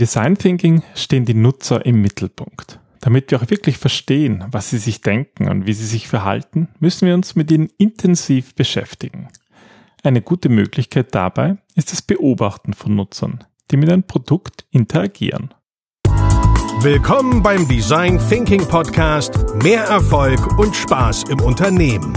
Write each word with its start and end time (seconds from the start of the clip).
Design 0.00 0.38
Thinking 0.38 0.82
stehen 0.94 1.26
die 1.26 1.34
Nutzer 1.34 1.84
im 1.84 2.00
Mittelpunkt. 2.00 2.80
Damit 3.00 3.30
wir 3.30 3.38
auch 3.38 3.50
wirklich 3.50 3.76
verstehen, 3.76 4.42
was 4.50 4.70
sie 4.70 4.78
sich 4.78 5.02
denken 5.02 5.46
und 5.46 5.66
wie 5.66 5.74
sie 5.74 5.84
sich 5.84 6.08
verhalten, 6.08 6.68
müssen 6.78 7.06
wir 7.06 7.12
uns 7.12 7.36
mit 7.36 7.50
ihnen 7.50 7.68
intensiv 7.76 8.54
beschäftigen. 8.54 9.28
Eine 10.02 10.22
gute 10.22 10.48
Möglichkeit 10.48 11.14
dabei 11.14 11.58
ist 11.74 11.92
das 11.92 12.00
Beobachten 12.00 12.72
von 12.72 12.96
Nutzern, 12.96 13.44
die 13.70 13.76
mit 13.76 13.90
einem 13.90 14.04
Produkt 14.04 14.64
interagieren. 14.70 15.52
Willkommen 16.80 17.42
beim 17.42 17.68
Design 17.68 18.18
Thinking 18.30 18.66
Podcast 18.66 19.34
Mehr 19.62 19.84
Erfolg 19.84 20.58
und 20.58 20.74
Spaß 20.74 21.24
im 21.24 21.42
Unternehmen. 21.42 22.14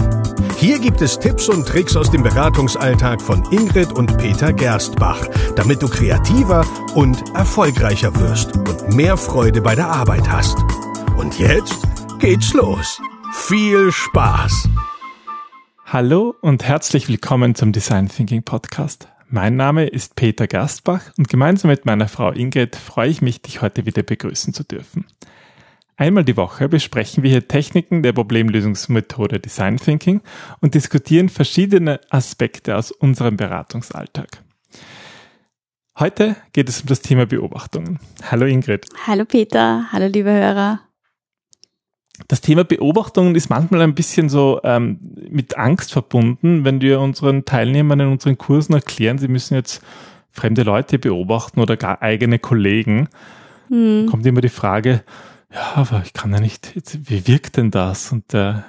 Hier 0.56 0.78
gibt 0.78 1.02
es 1.02 1.18
Tipps 1.18 1.48
und 1.48 1.66
Tricks 1.66 1.96
aus 1.96 2.10
dem 2.10 2.22
Beratungsalltag 2.22 3.20
von 3.20 3.44
Ingrid 3.50 3.92
und 3.92 4.16
Peter 4.18 4.52
Gerstbach, 4.52 5.26
damit 5.56 5.82
du 5.82 5.88
kreativer 5.88 6.64
und 6.94 7.22
erfolgreicher 7.34 8.14
wirst 8.20 8.56
und 8.56 8.94
mehr 8.94 9.16
Freude 9.16 9.60
bei 9.60 9.74
der 9.74 9.88
Arbeit 9.88 10.30
hast. 10.30 10.56
Und 11.16 11.38
jetzt 11.38 11.82
geht's 12.20 12.54
los. 12.54 13.00
Viel 13.32 13.90
Spaß! 13.90 14.68
Hallo 15.84 16.34
und 16.40 16.64
herzlich 16.64 17.08
willkommen 17.08 17.54
zum 17.54 17.72
Design 17.72 18.08
Thinking 18.08 18.42
Podcast. 18.42 19.08
Mein 19.28 19.56
Name 19.56 19.86
ist 19.86 20.14
Peter 20.14 20.46
Gerstbach 20.46 21.02
und 21.18 21.28
gemeinsam 21.28 21.70
mit 21.70 21.84
meiner 21.84 22.08
Frau 22.08 22.30
Ingrid 22.30 22.76
freue 22.76 23.10
ich 23.10 23.20
mich, 23.20 23.42
dich 23.42 23.60
heute 23.60 23.86
wieder 23.86 24.02
begrüßen 24.02 24.54
zu 24.54 24.64
dürfen. 24.64 25.04
Einmal 25.96 26.24
die 26.24 26.36
Woche 26.36 26.68
besprechen 26.68 27.22
wir 27.22 27.30
hier 27.30 27.46
Techniken 27.46 28.02
der 28.02 28.12
Problemlösungsmethode 28.12 29.38
Design 29.38 29.76
Thinking 29.76 30.22
und 30.60 30.74
diskutieren 30.74 31.28
verschiedene 31.28 32.00
Aspekte 32.10 32.76
aus 32.76 32.90
unserem 32.90 33.36
Beratungsalltag. 33.36 34.42
Heute 35.96 36.34
geht 36.52 36.68
es 36.68 36.80
um 36.80 36.88
das 36.88 37.00
Thema 37.00 37.26
Beobachtungen. 37.26 38.00
Hallo 38.28 38.44
Ingrid. 38.44 38.86
Hallo 39.06 39.24
Peter, 39.24 39.86
hallo 39.92 40.08
liebe 40.08 40.32
Hörer. 40.32 40.80
Das 42.26 42.40
Thema 42.40 42.64
Beobachtungen 42.64 43.36
ist 43.36 43.48
manchmal 43.48 43.82
ein 43.82 43.94
bisschen 43.94 44.28
so 44.28 44.60
ähm, 44.64 44.98
mit 45.30 45.56
Angst 45.56 45.92
verbunden, 45.92 46.64
wenn 46.64 46.80
wir 46.80 46.98
unseren 46.98 47.44
Teilnehmern 47.44 48.00
in 48.00 48.08
unseren 48.08 48.36
Kursen 48.36 48.74
erklären, 48.74 49.18
sie 49.18 49.28
müssen 49.28 49.54
jetzt 49.54 49.80
fremde 50.32 50.64
Leute 50.64 50.98
beobachten 50.98 51.60
oder 51.60 51.76
gar 51.76 52.02
eigene 52.02 52.40
Kollegen. 52.40 53.08
Hm. 53.68 54.08
Kommt 54.10 54.26
immer 54.26 54.40
die 54.40 54.48
Frage, 54.48 55.04
ja, 55.54 55.72
aber 55.76 56.02
ich 56.04 56.12
kann 56.12 56.32
ja 56.32 56.40
nicht, 56.40 56.72
wie 57.08 57.26
wirkt 57.26 57.56
denn 57.56 57.70
das? 57.70 58.10
Und 58.12 58.32
der, 58.32 58.64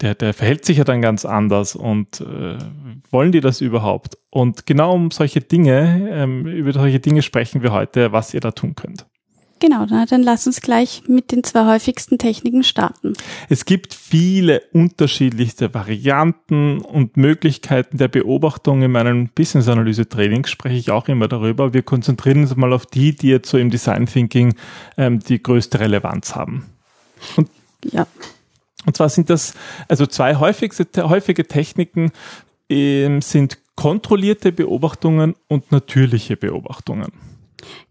der, 0.00 0.14
der 0.14 0.32
verhält 0.34 0.64
sich 0.64 0.78
ja 0.78 0.84
dann 0.84 1.02
ganz 1.02 1.24
anders 1.24 1.76
und 1.76 2.20
äh, 2.20 2.58
wollen 3.10 3.32
die 3.32 3.40
das 3.40 3.60
überhaupt? 3.60 4.18
Und 4.30 4.66
genau 4.66 4.94
um 4.94 5.10
solche 5.10 5.40
Dinge, 5.40 6.08
ähm, 6.10 6.46
über 6.46 6.72
solche 6.72 7.00
Dinge 7.00 7.22
sprechen 7.22 7.62
wir 7.62 7.72
heute, 7.72 8.12
was 8.12 8.32
ihr 8.32 8.40
da 8.40 8.50
tun 8.50 8.74
könnt. 8.74 9.06
Genau, 9.62 9.86
dann 9.86 10.24
lass 10.24 10.44
uns 10.48 10.60
gleich 10.60 11.04
mit 11.06 11.30
den 11.30 11.44
zwei 11.44 11.64
häufigsten 11.66 12.18
Techniken 12.18 12.64
starten. 12.64 13.12
Es 13.48 13.64
gibt 13.64 13.94
viele 13.94 14.60
unterschiedlichste 14.72 15.72
Varianten 15.72 16.80
und 16.80 17.16
Möglichkeiten 17.16 17.96
der 17.96 18.08
Beobachtung. 18.08 18.82
In 18.82 18.90
meinem 18.90 19.28
Business 19.28 19.68
Analyse 19.68 20.08
Training 20.08 20.46
spreche 20.46 20.74
ich 20.74 20.90
auch 20.90 21.06
immer 21.06 21.28
darüber. 21.28 21.72
Wir 21.72 21.84
konzentrieren 21.84 22.40
uns 22.40 22.56
mal 22.56 22.72
auf 22.72 22.86
die, 22.86 23.14
die 23.14 23.28
jetzt 23.28 23.50
so 23.50 23.56
im 23.56 23.70
Design 23.70 24.06
Thinking 24.06 24.56
ähm, 24.98 25.20
die 25.20 25.40
größte 25.40 25.78
Relevanz 25.78 26.34
haben. 26.34 26.66
Und, 27.36 27.48
ja. 27.84 28.08
Und 28.84 28.96
zwar 28.96 29.10
sind 29.10 29.30
das, 29.30 29.54
also 29.86 30.06
zwei 30.06 30.34
häufigste, 30.34 31.08
häufige 31.08 31.46
Techniken 31.46 32.10
ähm, 32.68 33.22
sind 33.22 33.58
kontrollierte 33.76 34.50
Beobachtungen 34.50 35.36
und 35.46 35.70
natürliche 35.70 36.36
Beobachtungen. 36.36 37.31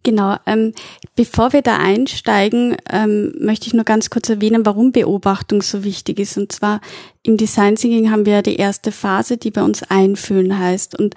Genau. 0.04 0.38
Ähm, 0.46 0.74
bevor 1.16 1.54
wir 1.54 1.62
da 1.62 1.78
einsteigen, 1.78 2.78
ähm, 2.90 3.34
möchte 3.40 3.68
ich 3.68 3.74
nur 3.74 3.84
ganz 3.84 4.10
kurz 4.10 4.30
erwähnen, 4.30 4.66
warum 4.66 4.92
Beobachtung 4.92 5.62
so 5.62 5.84
wichtig 5.84 6.20
ist. 6.20 6.38
Und 6.38 6.52
zwar 6.52 6.82
im 7.24 7.38
Design 7.38 7.76
Thinking 7.76 8.12
haben 8.12 8.26
wir 8.26 8.34
ja 8.34 8.42
die 8.42 8.56
erste 8.56 8.92
Phase, 8.92 9.38
die 9.38 9.52
bei 9.52 9.64
uns 9.64 9.84
Einfühlen 9.84 10.58
heißt. 10.58 10.98
Und 11.00 11.16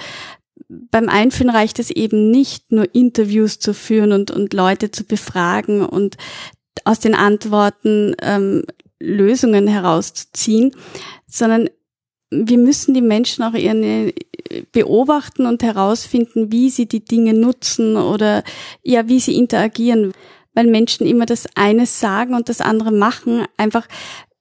beim 0.68 1.08
Einfühlen 1.08 1.54
reicht 1.54 1.78
es 1.78 1.90
eben 1.90 2.30
nicht 2.30 2.72
nur 2.72 2.94
Interviews 2.94 3.58
zu 3.58 3.74
führen 3.74 4.12
und, 4.12 4.30
und 4.30 4.52
Leute 4.52 4.90
zu 4.90 5.04
befragen 5.04 5.84
und 5.84 6.16
aus 6.84 7.00
den 7.00 7.14
Antworten 7.14 8.14
ähm, 8.22 8.64
Lösungen 9.00 9.66
herauszuziehen, 9.66 10.72
sondern 11.26 11.68
wir 12.30 12.58
müssen 12.58 12.94
die 12.94 13.02
Menschen 13.02 13.44
auch 13.44 13.54
ihren, 13.54 14.12
beobachten 14.72 15.46
und 15.46 15.62
herausfinden, 15.62 16.52
wie 16.52 16.70
sie 16.70 16.86
die 16.86 17.04
Dinge 17.04 17.34
nutzen 17.34 17.96
oder 17.96 18.42
ja, 18.82 19.08
wie 19.08 19.20
sie 19.20 19.36
interagieren. 19.36 20.12
Weil 20.54 20.66
Menschen 20.66 21.06
immer 21.06 21.26
das 21.26 21.46
eine 21.56 21.86
sagen 21.86 22.34
und 22.34 22.48
das 22.48 22.60
andere 22.60 22.92
machen, 22.92 23.44
einfach 23.56 23.86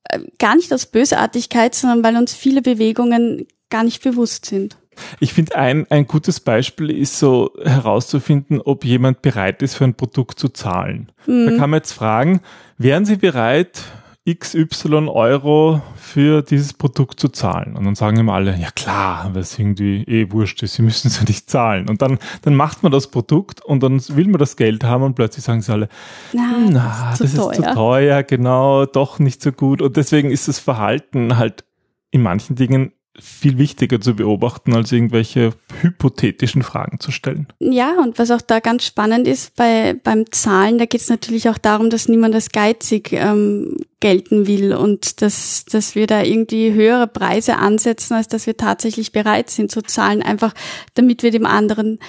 äh, 0.09 0.19
gar 0.37 0.55
nicht 0.55 0.71
aus 0.71 0.85
Bösartigkeit, 0.85 1.73
sondern 1.73 2.03
weil 2.03 2.17
uns 2.17 2.33
viele 2.33 2.61
Bewegungen 2.61 3.47
gar 3.69 3.83
nicht 3.83 4.03
bewusst 4.03 4.45
sind. 4.45 4.77
Ich 5.19 5.33
finde, 5.33 5.55
ein, 5.55 5.87
ein 5.89 6.05
gutes 6.05 6.39
Beispiel 6.39 6.91
ist 6.91 7.17
so 7.17 7.51
herauszufinden, 7.63 8.61
ob 8.61 8.85
jemand 8.85 9.23
bereit 9.23 9.63
ist, 9.63 9.75
für 9.75 9.85
ein 9.85 9.95
Produkt 9.95 10.37
zu 10.39 10.49
zahlen. 10.49 11.11
Mhm. 11.25 11.45
Da 11.45 11.57
kann 11.57 11.69
man 11.71 11.79
jetzt 11.79 11.93
fragen, 11.93 12.41
wären 12.77 13.05
Sie 13.05 13.15
bereit, 13.15 13.81
XY 14.29 15.09
Euro 15.09 15.81
für 15.95 16.44
dieses 16.44 16.73
Produkt 16.73 17.19
zu 17.19 17.28
zahlen. 17.28 17.75
Und 17.75 17.84
dann 17.84 17.95
sagen 17.95 18.17
ihm 18.17 18.29
alle, 18.29 18.57
ja 18.57 18.72
klar, 18.72 19.29
weil 19.34 19.41
es 19.41 19.59
irgendwie 19.59 20.03
eh 20.03 20.31
wurscht 20.31 20.63
ist, 20.63 20.75
sie 20.75 20.81
müssen 20.81 21.09
es 21.09 21.17
ja 21.17 21.25
nicht 21.28 21.50
zahlen. 21.50 21.89
Und 21.89 22.01
dann, 22.01 22.19
dann 22.41 22.56
macht 22.56 22.83
man 22.83 22.91
das 22.91 23.07
Produkt 23.07 23.59
und 23.66 23.83
dann 23.83 24.01
will 24.16 24.29
man 24.29 24.39
das 24.39 24.56
Geld 24.56 24.85
haben 24.85 25.03
und 25.03 25.16
plötzlich 25.16 25.44
sagen 25.44 25.62
sie 25.62 25.73
alle, 25.73 25.89
na, 26.31 26.56
na 26.69 27.09
das, 27.12 27.19
ist, 27.19 27.38
das 27.38 27.47
ist 27.47 27.66
zu 27.66 27.73
teuer, 27.73 28.23
genau, 28.23 28.85
doch 28.85 29.19
nicht 29.19 29.41
so 29.41 29.51
gut. 29.51 29.81
Und 29.81 29.97
deswegen 29.97 30.31
ist 30.31 30.47
das 30.47 30.57
Verhalten 30.57 31.38
halt 31.38 31.66
in 32.12 32.22
manchen 32.22 32.56
Dingen 32.56 32.94
viel 33.19 33.59
wichtiger 33.59 34.01
zu 34.01 34.16
beobachten, 34.16 34.74
als 34.74 34.91
irgendwelche 34.91 35.53
hypothetischen 35.81 36.63
Fragen 36.63 37.00
zu 37.00 37.12
stellen. 37.12 37.47
Ja, 37.59 37.94
und 38.01 38.18
was 38.18 38.31
auch 38.31 38.41
da 38.41 38.59
ganz 38.59 38.85
spannend 38.85 39.28
ist 39.28 39.56
bei, 39.56 39.94
beim 40.03 40.31
Zahlen, 40.31 40.79
da 40.79 40.85
geht 40.85 41.01
es 41.01 41.09
natürlich 41.09 41.47
auch 41.47 41.59
darum, 41.59 41.91
dass 41.91 42.07
niemand 42.07 42.34
als 42.34 42.50
geizig 42.50 43.12
ähm, 43.13 43.78
gelten 44.00 44.47
will 44.47 44.74
und 44.74 45.22
dass, 45.22 45.66
dass 45.66 45.94
wir 45.94 46.07
da 46.07 46.24
irgendwie 46.24 46.74
höhere 46.74 47.07
Preise 47.07 47.57
ansetzen, 47.57 48.16
als 48.16 48.28
dass 48.28 48.47
wir 48.47 48.57
tatsächlich 48.57 49.12
bereit 49.12 49.51
sind 49.51 49.72
zu 49.72 49.84
zahlen, 49.84 50.24
einfach 50.24 50.53
damit 50.95 51.22
wir 51.22 51.30
dem 51.30 51.45
anderen 51.45 52.00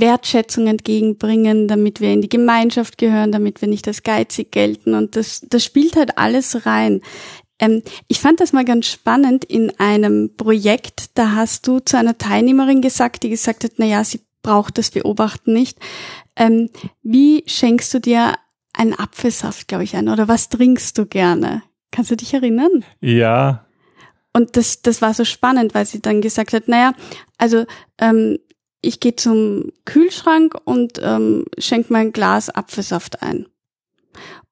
Wertschätzung 0.00 0.66
entgegenbringen, 0.66 1.68
damit 1.68 2.00
wir 2.00 2.12
in 2.12 2.20
die 2.20 2.28
Gemeinschaft 2.28 2.98
gehören, 2.98 3.32
damit 3.32 3.60
wir 3.60 3.68
nicht 3.68 3.86
als 3.86 4.02
geizig 4.02 4.50
gelten. 4.50 4.94
Und 4.94 5.16
das, 5.16 5.44
das 5.48 5.64
spielt 5.64 5.96
halt 5.96 6.18
alles 6.18 6.66
rein. 6.66 7.00
Ähm, 7.58 7.82
ich 8.08 8.20
fand 8.20 8.40
das 8.40 8.52
mal 8.52 8.64
ganz 8.64 8.86
spannend 8.86 9.44
in 9.44 9.72
einem 9.78 10.36
Projekt. 10.36 11.16
Da 11.18 11.32
hast 11.32 11.66
du 11.66 11.80
zu 11.80 11.96
einer 11.96 12.18
Teilnehmerin 12.18 12.80
gesagt, 12.80 13.22
die 13.22 13.30
gesagt 13.30 13.64
hat, 13.64 13.72
na 13.76 13.86
ja, 13.86 14.04
sie 14.04 14.20
braucht 14.42 14.78
das 14.78 14.90
Beobachten 14.90 15.52
nicht. 15.52 15.78
Ähm, 16.36 16.70
wie 17.02 17.44
schenkst 17.46 17.92
du 17.94 18.00
dir 18.00 18.34
einen 18.72 18.94
Apfelsaft, 18.94 19.68
glaube 19.68 19.84
ich, 19.84 19.96
ein? 19.96 20.08
Oder 20.08 20.28
was 20.28 20.48
trinkst 20.48 20.98
du 20.98 21.06
gerne? 21.06 21.62
Kannst 21.90 22.10
du 22.10 22.16
dich 22.16 22.34
erinnern? 22.34 22.84
Ja. 23.00 23.66
Und 24.32 24.56
das, 24.56 24.82
das 24.82 25.00
war 25.00 25.14
so 25.14 25.24
spannend, 25.24 25.74
weil 25.74 25.86
sie 25.86 26.02
dann 26.02 26.20
gesagt 26.20 26.52
hat, 26.52 26.66
naja, 26.66 26.92
also 27.38 27.66
ähm, 27.98 28.38
ich 28.80 29.00
gehe 29.00 29.16
zum 29.16 29.70
Kühlschrank 29.84 30.56
und 30.64 31.00
ähm, 31.02 31.44
schenke 31.58 31.92
mir 31.92 32.00
ein 32.00 32.12
Glas 32.12 32.50
Apfelsaft 32.50 33.22
ein. 33.22 33.46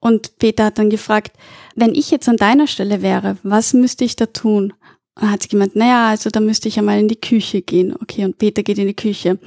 Und 0.00 0.38
Peter 0.38 0.66
hat 0.66 0.78
dann 0.78 0.90
gefragt, 0.90 1.36
wenn 1.74 1.94
ich 1.94 2.10
jetzt 2.10 2.28
an 2.28 2.36
deiner 2.36 2.66
Stelle 2.66 3.02
wäre, 3.02 3.36
was 3.42 3.72
müsste 3.72 4.04
ich 4.04 4.16
da 4.16 4.26
tun? 4.26 4.72
Und 5.14 5.30
hat 5.30 5.42
sie 5.42 5.48
gemeint, 5.48 5.76
naja, 5.76 6.08
also 6.08 6.30
da 6.30 6.40
müsste 6.40 6.68
ich 6.68 6.78
einmal 6.78 6.98
in 6.98 7.08
die 7.08 7.20
Küche 7.20 7.62
gehen. 7.62 7.94
Okay, 8.00 8.24
und 8.24 8.38
Peter 8.38 8.62
geht 8.62 8.78
in 8.78 8.86
die 8.86 8.94
Küche. 8.94 9.38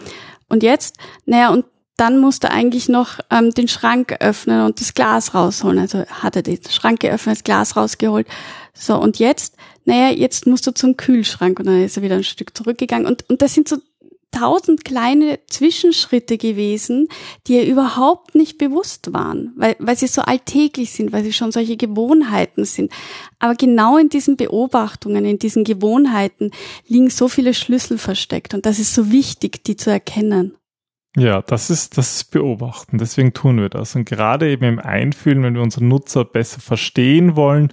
Und 0.48 0.64
jetzt, 0.64 0.98
naja, 1.25 1.50
und 1.50 1.66
dann 1.98 2.20
musste 2.20 2.52
eigentlich 2.52 2.90
noch 2.90 3.20
ähm, 3.31 3.52
den 3.52 3.68
Schrank 3.68 4.18
öffnen 4.20 4.66
und 4.66 4.81
das 4.81 4.94
Glas 4.94 5.34
rausholen. 5.34 5.80
Also 5.80 6.06
hat 6.06 6.36
er 6.36 6.42
den 6.42 6.60
Schrank 6.69 7.00
geöffnet, 7.00 7.38
das 7.38 7.44
Glas 7.44 7.78
rausgeholt. 7.78 8.28
So, 8.74 9.00
und 9.00 9.18
jetzt, 9.18 9.56
naja, 9.86 10.10
jetzt 10.10 10.45
musst 10.45 10.68
du 10.68 10.74
zum 10.74 10.98
Kühlschrank. 10.98 11.57
Und 11.60 11.68
dann 11.68 11.84
ist 11.84 11.95
er 11.95 12.04
wieder 12.04 12.16
ein 12.16 12.24
Stück 12.24 12.56
zurückgegangen. 12.56 13.07
Und, 13.07 13.28
und 13.30 13.42
das 13.42 13.54
sind 13.54 13.69
so 13.69 13.78
tausend 14.36 14.84
kleine 14.84 15.40
Zwischenschritte 15.48 16.38
gewesen, 16.38 17.08
die 17.48 17.54
ihr 17.54 17.66
überhaupt 17.66 18.36
nicht 18.36 18.58
bewusst 18.58 19.14
waren, 19.14 19.54
weil, 19.56 19.76
weil 19.80 19.96
sie 19.96 20.08
so 20.08 20.22
alltäglich 20.22 20.92
sind, 20.92 21.12
weil 21.14 21.24
sie 21.24 21.34
schon 21.34 21.52
solche 21.52 21.78
Gewohnheiten 21.78 22.66
sind. 22.66 22.92
Aber 23.40 23.56
genau 23.56 23.98
in 23.98 24.10
diesen 24.10 24.38
Beobachtungen, 24.38 25.26
in 25.26 25.40
diesen 25.40 25.64
Gewohnheiten 25.64 26.52
liegen 26.88 27.10
so 27.10 27.28
viele 27.28 27.54
Schlüssel 27.54 27.98
versteckt 27.98 28.54
und 28.54 28.66
das 28.66 28.80
ist 28.80 28.94
so 28.94 29.12
wichtig, 29.12 29.64
die 29.64 29.78
zu 29.78 29.90
erkennen. 29.90 30.56
Ja, 31.18 31.42
das 31.42 31.70
ist 31.70 31.98
das 31.98 32.26
Beobachten. 32.26 32.98
Deswegen 32.98 33.34
tun 33.34 33.58
wir 33.58 33.70
das. 33.70 33.96
Und 33.96 34.04
gerade 34.04 34.50
eben 34.50 34.66
im 34.66 34.80
Einfühlen, 34.80 35.44
wenn 35.44 35.56
wir 35.56 35.62
unseren 35.62 35.88
Nutzer 35.88 36.26
besser 36.26 36.60
verstehen 36.60 37.38
wollen 37.38 37.72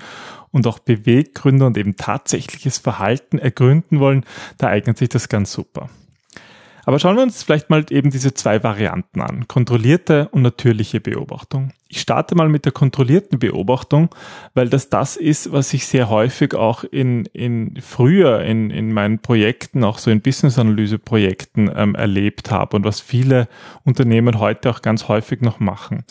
und 0.53 0.69
auch 0.69 0.79
Beweggründe 0.79 1.67
und 1.67 1.77
eben 1.77 1.97
tatsächliches 1.97 2.79
Verhalten 2.79 3.39
ergründen 3.39 3.99
wollen, 3.99 4.25
da 4.59 4.69
eignet 4.69 4.99
sich 4.99 5.09
das 5.09 5.29
ganz 5.29 5.53
super. 5.53 5.91
Aber 6.85 6.99
schauen 6.99 7.17
wir 7.17 7.23
uns 7.23 7.43
vielleicht 7.43 7.71
mal 7.71 7.85
eben 7.91 8.11
diese 8.11 8.35
zwei 8.35 8.63
Varianten 8.63 9.21
an. 9.21 9.47
Kontrollierte 9.47 10.29
und 10.31 10.43
natürliche 10.43 11.01
Beobachtung. 11.01 11.73
Ich 11.89 12.01
starte 12.01 12.35
mal 12.35 12.49
mit 12.49 12.65
der 12.65 12.73
kontrollierten 12.73 13.39
Beobachtung, 13.39 14.09
weil 14.55 14.69
das 14.69 14.89
das 14.89 15.17
ist, 15.17 15.53
was 15.53 15.73
ich 15.75 15.87
sehr 15.87 16.09
häufig 16.09 16.55
auch 16.55 16.85
in, 16.85 17.27
in 17.27 17.81
früher 17.81 18.41
in, 18.43 18.71
in 18.71 18.93
meinen 18.93 19.21
Projekten, 19.21 19.85
auch 19.85 19.99
so 19.99 20.11
in 20.11 20.23
Business-Analyse-Projekten 20.23 21.71
ähm, 21.75 21.95
erlebt 21.95 22.51
habe 22.51 22.77
und 22.77 22.85
was 22.85 23.01
viele 23.01 23.49
Unternehmen 23.85 24.39
heute 24.39 24.71
auch 24.71 24.83
ganz 24.83 25.09
häufig 25.09 25.41
noch 25.41 25.61
machen. 25.61 26.05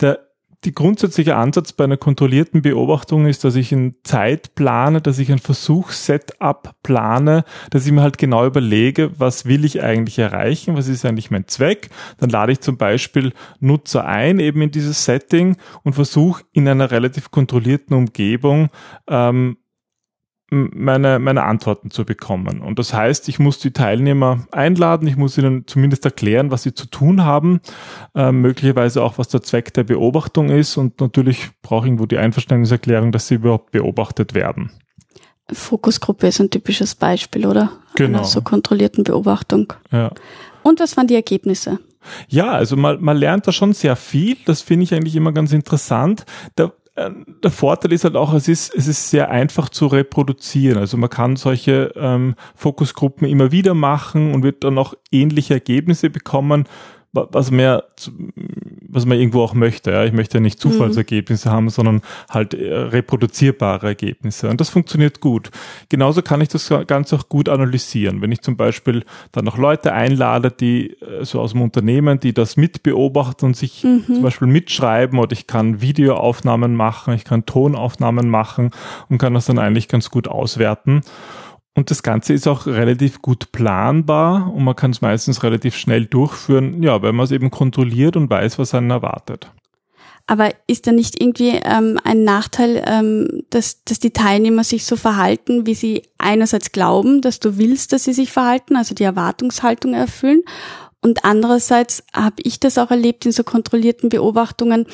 Der 0.00 0.27
die 0.64 0.72
grundsätzliche 0.74 1.36
Ansatz 1.36 1.72
bei 1.72 1.84
einer 1.84 1.96
kontrollierten 1.96 2.62
Beobachtung 2.62 3.26
ist, 3.26 3.44
dass 3.44 3.54
ich 3.54 3.70
in 3.70 3.94
Zeit 4.02 4.56
plane, 4.56 5.00
dass 5.00 5.20
ich 5.20 5.30
ein 5.30 5.38
Versuchssetup 5.38 6.74
plane, 6.82 7.44
dass 7.70 7.86
ich 7.86 7.92
mir 7.92 8.02
halt 8.02 8.18
genau 8.18 8.44
überlege, 8.44 9.12
was 9.18 9.46
will 9.46 9.64
ich 9.64 9.82
eigentlich 9.82 10.18
erreichen, 10.18 10.76
was 10.76 10.88
ist 10.88 11.04
eigentlich 11.04 11.30
mein 11.30 11.46
Zweck. 11.46 11.90
Dann 12.18 12.30
lade 12.30 12.52
ich 12.52 12.60
zum 12.60 12.76
Beispiel 12.76 13.32
Nutzer 13.60 14.04
ein, 14.04 14.40
eben 14.40 14.60
in 14.62 14.72
dieses 14.72 15.04
Setting 15.04 15.56
und 15.84 15.92
versuche 15.92 16.42
in 16.52 16.66
einer 16.68 16.90
relativ 16.90 17.30
kontrollierten 17.30 17.96
Umgebung 17.96 18.70
ähm, 19.08 19.58
meine, 20.50 21.18
meine 21.18 21.44
Antworten 21.44 21.90
zu 21.90 22.04
bekommen. 22.04 22.60
Und 22.60 22.78
das 22.78 22.94
heißt, 22.94 23.28
ich 23.28 23.38
muss 23.38 23.58
die 23.58 23.72
Teilnehmer 23.72 24.46
einladen, 24.50 25.06
ich 25.06 25.16
muss 25.16 25.36
ihnen 25.36 25.66
zumindest 25.66 26.04
erklären, 26.04 26.50
was 26.50 26.62
sie 26.62 26.72
zu 26.72 26.86
tun 26.86 27.24
haben, 27.24 27.60
äh, 28.14 28.32
möglicherweise 28.32 29.02
auch, 29.02 29.18
was 29.18 29.28
der 29.28 29.42
Zweck 29.42 29.74
der 29.74 29.84
Beobachtung 29.84 30.48
ist 30.48 30.76
und 30.76 31.00
natürlich 31.00 31.50
brauche 31.62 31.84
ich 31.84 31.88
irgendwo 31.88 32.06
die 32.06 32.18
Einverständniserklärung, 32.18 33.12
dass 33.12 33.28
sie 33.28 33.34
überhaupt 33.34 33.72
beobachtet 33.72 34.34
werden. 34.34 34.70
Fokusgruppe 35.50 36.26
ist 36.26 36.40
ein 36.40 36.50
typisches 36.50 36.94
Beispiel, 36.94 37.46
oder? 37.46 37.72
Genau. 37.94 38.18
Einer 38.18 38.26
so 38.26 38.42
kontrollierten 38.42 39.04
Beobachtung. 39.04 39.72
Ja. 39.90 40.12
Und 40.62 40.80
was 40.80 40.96
waren 40.96 41.06
die 41.06 41.14
Ergebnisse? 41.14 41.78
Ja, 42.28 42.52
also 42.52 42.76
man, 42.76 43.02
man 43.02 43.16
lernt 43.16 43.46
da 43.46 43.52
schon 43.52 43.72
sehr 43.72 43.96
viel. 43.96 44.36
Das 44.46 44.62
finde 44.62 44.84
ich 44.84 44.94
eigentlich 44.94 45.16
immer 45.16 45.32
ganz 45.32 45.52
interessant. 45.52 46.24
Äh, 46.56 46.68
der 47.42 47.50
Vorteil 47.50 47.92
ist 47.92 48.04
halt 48.04 48.16
auch, 48.16 48.34
es 48.34 48.48
ist, 48.48 48.74
es 48.74 48.86
ist 48.86 49.10
sehr 49.10 49.30
einfach 49.30 49.68
zu 49.68 49.86
reproduzieren. 49.86 50.78
Also 50.78 50.96
man 50.96 51.10
kann 51.10 51.36
solche 51.36 51.92
ähm, 51.96 52.34
Fokusgruppen 52.54 53.28
immer 53.28 53.52
wieder 53.52 53.74
machen 53.74 54.34
und 54.34 54.42
wird 54.42 54.64
dann 54.64 54.78
auch 54.78 54.94
ähnliche 55.10 55.54
Ergebnisse 55.54 56.10
bekommen 56.10 56.64
was 57.12 57.50
man 57.50 57.80
was 58.88 59.04
man 59.04 59.18
irgendwo 59.18 59.42
auch 59.42 59.54
möchte. 59.54 59.92
Ja. 59.92 60.04
Ich 60.04 60.12
möchte 60.12 60.38
ja 60.38 60.40
nicht 60.40 60.58
Zufallsergebnisse 60.58 61.48
mhm. 61.48 61.52
haben, 61.52 61.70
sondern 61.70 62.00
halt 62.30 62.54
äh, 62.54 62.74
reproduzierbare 62.74 63.86
Ergebnisse. 63.86 64.48
Und 64.48 64.60
das 64.60 64.70
funktioniert 64.70 65.20
gut. 65.20 65.50
Genauso 65.88 66.22
kann 66.22 66.40
ich 66.40 66.48
das 66.48 66.72
Ganze 66.86 67.16
auch 67.16 67.28
gut 67.28 67.48
analysieren. 67.48 68.22
Wenn 68.22 68.32
ich 68.32 68.40
zum 68.40 68.56
Beispiel 68.56 69.04
dann 69.32 69.44
noch 69.44 69.58
Leute 69.58 69.92
einlade, 69.92 70.50
die 70.50 70.90
äh, 71.00 71.24
so 71.24 71.40
aus 71.40 71.52
dem 71.52 71.62
Unternehmen, 71.62 72.18
die 72.18 72.32
das 72.32 72.56
mitbeobachten 72.56 73.48
und 73.48 73.56
sich 73.56 73.84
mhm. 73.84 74.04
zum 74.06 74.22
Beispiel 74.22 74.48
mitschreiben 74.48 75.18
oder 75.18 75.32
ich 75.32 75.46
kann 75.46 75.82
Videoaufnahmen 75.82 76.74
machen, 76.74 77.14
ich 77.14 77.24
kann 77.24 77.44
Tonaufnahmen 77.44 78.28
machen 78.30 78.70
und 79.08 79.18
kann 79.18 79.34
das 79.34 79.46
dann 79.46 79.58
eigentlich 79.58 79.88
ganz 79.88 80.10
gut 80.10 80.28
auswerten. 80.28 81.02
Und 81.78 81.92
das 81.92 82.02
Ganze 82.02 82.32
ist 82.32 82.48
auch 82.48 82.66
relativ 82.66 83.22
gut 83.22 83.52
planbar 83.52 84.52
und 84.52 84.64
man 84.64 84.74
kann 84.74 84.90
es 84.90 85.00
meistens 85.00 85.44
relativ 85.44 85.76
schnell 85.76 86.06
durchführen, 86.06 86.82
ja, 86.82 87.00
weil 87.02 87.12
man 87.12 87.22
es 87.22 87.30
eben 87.30 87.52
kontrolliert 87.52 88.16
und 88.16 88.28
weiß, 88.28 88.58
was 88.58 88.74
einen 88.74 88.90
erwartet. 88.90 89.52
Aber 90.26 90.50
ist 90.66 90.88
da 90.88 90.92
nicht 90.92 91.20
irgendwie 91.20 91.50
ähm, 91.50 92.00
ein 92.02 92.24
Nachteil, 92.24 92.82
ähm, 92.84 93.44
dass, 93.50 93.84
dass 93.84 94.00
die 94.00 94.10
Teilnehmer 94.10 94.64
sich 94.64 94.86
so 94.86 94.96
verhalten, 94.96 95.66
wie 95.66 95.74
sie 95.74 96.02
einerseits 96.18 96.72
glauben, 96.72 97.20
dass 97.20 97.38
du 97.38 97.58
willst, 97.58 97.92
dass 97.92 98.02
sie 98.02 98.12
sich 98.12 98.32
verhalten, 98.32 98.74
also 98.74 98.96
die 98.96 99.04
Erwartungshaltung 99.04 99.94
erfüllen, 99.94 100.42
und 101.00 101.24
andererseits 101.24 102.02
habe 102.12 102.42
ich 102.42 102.58
das 102.58 102.76
auch 102.76 102.90
erlebt 102.90 103.24
in 103.24 103.30
so 103.30 103.44
kontrollierten 103.44 104.08
Beobachtungen, 104.08 104.86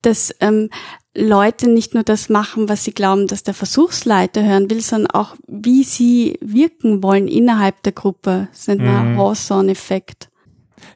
dass 0.00 0.34
ähm, 0.40 0.70
Leute 1.14 1.68
nicht 1.68 1.94
nur 1.94 2.04
das 2.04 2.28
machen, 2.28 2.68
was 2.68 2.84
sie 2.84 2.92
glauben, 2.92 3.26
dass 3.26 3.42
der 3.42 3.54
Versuchsleiter 3.54 4.44
hören 4.44 4.70
will, 4.70 4.80
sondern 4.80 5.10
auch, 5.10 5.34
wie 5.48 5.82
sie 5.82 6.38
wirken 6.40 7.02
wollen 7.02 7.26
innerhalb 7.26 7.82
der 7.82 7.92
Gruppe. 7.92 8.48
Das 8.52 8.68
nennt 8.68 8.82
man 8.82 9.14
mhm. 9.14 9.18
Hawthorne-Effekt. 9.18 10.30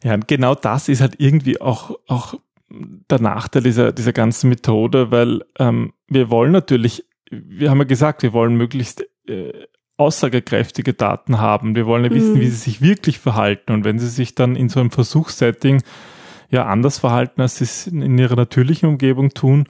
Ja, 0.04 0.14
und 0.14 0.28
genau 0.28 0.54
das 0.54 0.88
ist 0.88 1.00
halt 1.00 1.16
irgendwie 1.18 1.60
auch, 1.60 1.98
auch 2.06 2.34
der 2.68 3.20
Nachteil 3.20 3.62
dieser, 3.62 3.92
dieser 3.92 4.12
ganzen 4.12 4.48
Methode, 4.48 5.10
weil 5.10 5.42
ähm, 5.58 5.92
wir 6.08 6.30
wollen 6.30 6.52
natürlich, 6.52 7.04
wir 7.30 7.70
haben 7.70 7.78
ja 7.78 7.84
gesagt, 7.84 8.22
wir 8.22 8.32
wollen 8.32 8.56
möglichst 8.56 9.04
äh, 9.26 9.52
aussagekräftige 9.96 10.94
Daten 10.94 11.38
haben. 11.38 11.76
Wir 11.76 11.86
wollen 11.86 12.04
ja 12.04 12.10
wissen, 12.10 12.34
mhm. 12.34 12.40
wie 12.40 12.48
sie 12.48 12.56
sich 12.56 12.80
wirklich 12.80 13.18
verhalten. 13.18 13.72
Und 13.72 13.84
wenn 13.84 13.98
sie 13.98 14.08
sich 14.08 14.34
dann 14.34 14.56
in 14.56 14.68
so 14.68 14.80
einem 14.80 14.90
Versuchssetting 14.90 15.82
ja 16.50 16.66
anders 16.66 16.98
verhalten, 16.98 17.40
als 17.40 17.56
sie 17.56 17.64
es 17.64 17.86
in 17.86 18.18
ihrer 18.18 18.36
natürlichen 18.36 18.88
Umgebung 18.88 19.30
tun, 19.30 19.66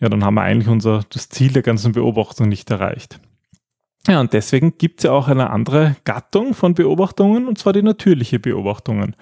ja, 0.00 0.08
dann 0.08 0.24
haben 0.24 0.34
wir 0.34 0.42
eigentlich 0.42 0.68
unser, 0.68 1.02
das 1.10 1.28
Ziel 1.28 1.52
der 1.52 1.62
ganzen 1.62 1.92
Beobachtung 1.92 2.48
nicht 2.48 2.70
erreicht. 2.70 3.20
Ja, 4.06 4.20
und 4.20 4.34
deswegen 4.34 4.76
gibt 4.76 5.00
es 5.00 5.04
ja 5.04 5.12
auch 5.12 5.28
eine 5.28 5.50
andere 5.50 5.96
Gattung 6.04 6.52
von 6.52 6.74
Beobachtungen, 6.74 7.48
und 7.48 7.58
zwar 7.58 7.72
die 7.72 7.82
natürliche 7.82 8.38
Beobachtungen. 8.38 9.16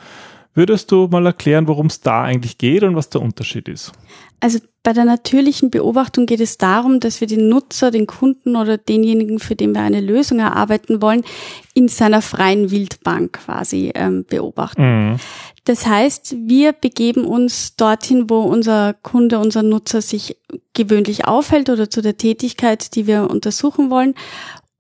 Würdest 0.55 0.91
du 0.93 1.09
mal 1.11 1.25
erklären, 1.25 1.67
worum 1.67 1.87
es 1.87 2.01
da 2.01 2.25
eigentlich 2.25 2.59
geht 2.59 2.83
und 2.83 2.95
was 2.95 3.09
der 3.09 3.23
Unterschied 3.23 3.69
ist? 3.69 3.93
Also 4.41 4.59
bei 4.83 4.93
der 4.93 5.05
natürlichen 5.05 5.71
Beobachtung 5.71 6.27
geht 6.27 6.41
es 6.41 6.59
darum, 6.59 6.99
dass 6.99 7.21
wir 7.21 7.29
den 7.29 7.49
Nutzer, 7.49 7.91
den 7.91 8.07
Kunden 8.07 8.57
oder 8.57 8.77
denjenigen, 8.77 9.39
für 9.39 9.55
den 9.55 9.73
wir 9.73 9.83
eine 9.83 10.01
Lösung 10.01 10.41
erarbeiten 10.41 11.01
wollen, 11.01 11.23
in 11.73 11.89
seiner 11.89 12.21
freien 12.21 12.71
Wildbahn 12.71 13.31
quasi 13.31 13.93
ähm, 13.95 14.25
beobachten. 14.29 14.83
Mhm. 15.13 15.17
Das 15.65 15.87
heißt, 15.87 16.35
wir 16.47 16.73
begeben 16.73 17.25
uns 17.25 17.77
dorthin, 17.77 18.29
wo 18.29 18.41
unser 18.41 18.95
Kunde, 18.95 19.39
unser 19.39 19.63
Nutzer 19.63 20.03
sich 20.03 20.37
gewöhnlich 20.75 21.25
aufhält 21.27 21.71
oder 21.71 21.89
zu 21.89 22.03
der 22.03 22.17
Tätigkeit, 22.17 22.97
die 22.97 23.07
wir 23.07 23.31
untersuchen 23.31 23.91
wollen 23.91 24.15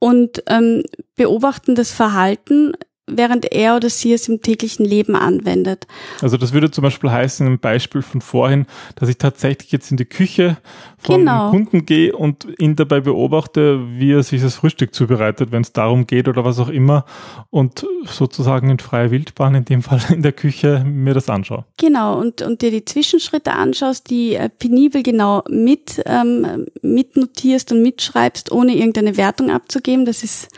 und 0.01 0.43
ähm, 0.49 0.83
beobachten 1.15 1.77
das 1.77 1.93
Verhalten 1.93 2.73
während 3.09 3.51
er 3.53 3.77
oder 3.77 3.91
sie 3.91 4.13
es 4.13 4.29
im 4.29 4.41
täglichen 4.41 4.85
Leben 4.85 5.17
anwendet. 5.17 5.87
Also 6.21 6.37
das 6.37 6.53
würde 6.53 6.71
zum 6.71 6.83
Beispiel 6.83 7.11
heißen, 7.11 7.45
im 7.47 7.59
Beispiel 7.59 8.01
von 8.01 8.21
vorhin, 8.21 8.67
dass 8.95 9.09
ich 9.09 9.19
tatsächlich 9.19 9.73
jetzt 9.73 9.91
in 9.91 9.97
die 9.97 10.05
Küche 10.05 10.57
vom 10.99 11.19
genau. 11.19 11.51
Kunden 11.51 11.85
gehe 11.85 12.15
und 12.15 12.47
ihn 12.59 12.77
dabei 12.77 13.01
beobachte, 13.01 13.81
wie 13.99 14.13
er 14.13 14.23
sich 14.23 14.41
das 14.41 14.55
Frühstück 14.55 14.95
zubereitet, 14.95 15.51
wenn 15.51 15.63
es 15.63 15.73
darum 15.73 16.07
geht 16.07 16.29
oder 16.29 16.45
was 16.45 16.61
auch 16.61 16.69
immer 16.69 17.05
und 17.51 17.85
sozusagen 18.05 18.71
in 18.71 18.79
freier 18.79 19.11
Wildbahn, 19.11 19.57
in 19.57 19.65
dem 19.65 19.83
Fall 19.83 20.01
in 20.11 20.23
der 20.23 20.33
Küche, 20.33 20.85
mir 20.87 21.15
das 21.15 21.29
anschaue. 21.29 21.65
Genau, 21.79 22.21
und, 22.21 22.41
und 22.43 22.63
dir 22.63 22.71
die 22.71 22.85
Zwischenschritte 22.85 23.53
anschaust, 23.53 24.11
die 24.11 24.37
äh, 24.37 24.49
penibel 24.49 25.03
genau 25.03 25.43
mit, 25.49 26.01
ähm, 26.07 26.67
mitnotierst 26.83 27.73
und 27.73 27.83
mitschreibst, 27.83 28.53
ohne 28.53 28.77
irgendeine 28.77 29.17
Wertung 29.17 29.51
abzugeben. 29.51 30.05
Das 30.05 30.23
ist 30.23 30.49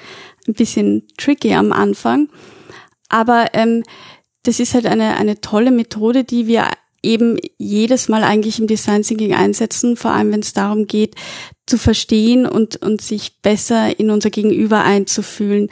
ein 0.49 0.55
bisschen 0.55 1.07
tricky 1.17 1.55
am 1.55 1.73
Anfang. 1.73 2.29
Aber 3.09 3.49
ähm, 3.53 3.83
das 4.43 4.61
ist 4.61 4.75
halt 4.75 4.87
eine, 4.87 5.17
eine 5.17 5.41
tolle 5.41 5.71
Methode, 5.71 6.25
die 6.25 6.47
wir 6.47 6.69
eben 7.03 7.39
jedes 7.59 8.09
Mal 8.09 8.25
eigentlich 8.25 8.59
im 8.59 8.67
Design 8.67 9.03
Thinking 9.03 9.35
einsetzen, 9.35 9.97
vor 9.97 10.13
allem 10.13 10.33
wenn 10.33 10.41
es 10.41 10.55
darum 10.55 10.87
geht, 10.87 11.15
zu 11.67 11.79
verstehen 11.79 12.47
und, 12.47 12.77
und 12.77 13.03
sich 13.03 13.41
besser 13.43 13.99
in 13.99 14.11
unser 14.11 14.31
Gegenüber 14.31 14.83
einzufühlen. 14.83 15.69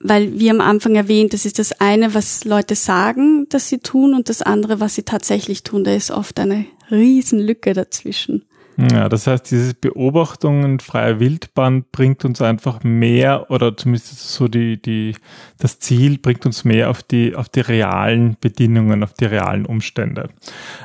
Weil 0.00 0.38
wie 0.38 0.50
am 0.50 0.60
Anfang 0.60 0.96
erwähnt, 0.96 1.32
das 1.32 1.46
ist 1.46 1.58
das 1.58 1.80
eine, 1.80 2.12
was 2.12 2.44
Leute 2.44 2.74
sagen, 2.74 3.46
dass 3.48 3.70
sie 3.70 3.78
tun 3.78 4.14
und 4.14 4.28
das 4.28 4.42
andere, 4.42 4.78
was 4.78 4.94
sie 4.94 5.04
tatsächlich 5.04 5.62
tun. 5.62 5.84
Da 5.84 5.94
ist 5.94 6.10
oft 6.10 6.38
eine 6.38 6.66
Riesenlücke 6.90 7.72
dazwischen. 7.72 8.44
Ja, 8.76 9.08
das 9.08 9.26
heißt, 9.26 9.50
diese 9.50 9.74
Beobachtung 9.74 10.64
in 10.64 10.80
freier 10.80 11.20
Wildbahn 11.20 11.84
bringt 11.92 12.24
uns 12.24 12.42
einfach 12.42 12.82
mehr 12.82 13.50
oder 13.50 13.76
zumindest 13.76 14.18
so 14.18 14.48
die, 14.48 14.82
die, 14.82 15.14
das 15.58 15.78
Ziel 15.78 16.18
bringt 16.18 16.44
uns 16.44 16.64
mehr 16.64 16.90
auf 16.90 17.02
die, 17.02 17.36
auf 17.36 17.48
die 17.48 17.60
realen 17.60 18.36
Bedingungen, 18.40 19.04
auf 19.04 19.12
die 19.12 19.26
realen 19.26 19.64
Umstände. 19.64 20.28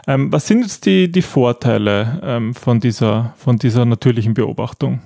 Ähm, 0.07 0.31
was 0.31 0.47
sind 0.47 0.61
jetzt 0.61 0.85
die, 0.85 1.11
die 1.11 1.23
Vorteile 1.23 2.21
ähm, 2.23 2.53
von 2.53 2.79
dieser, 2.79 3.33
von 3.37 3.57
dieser 3.57 3.85
natürlichen 3.85 4.35
Beobachtung? 4.35 5.01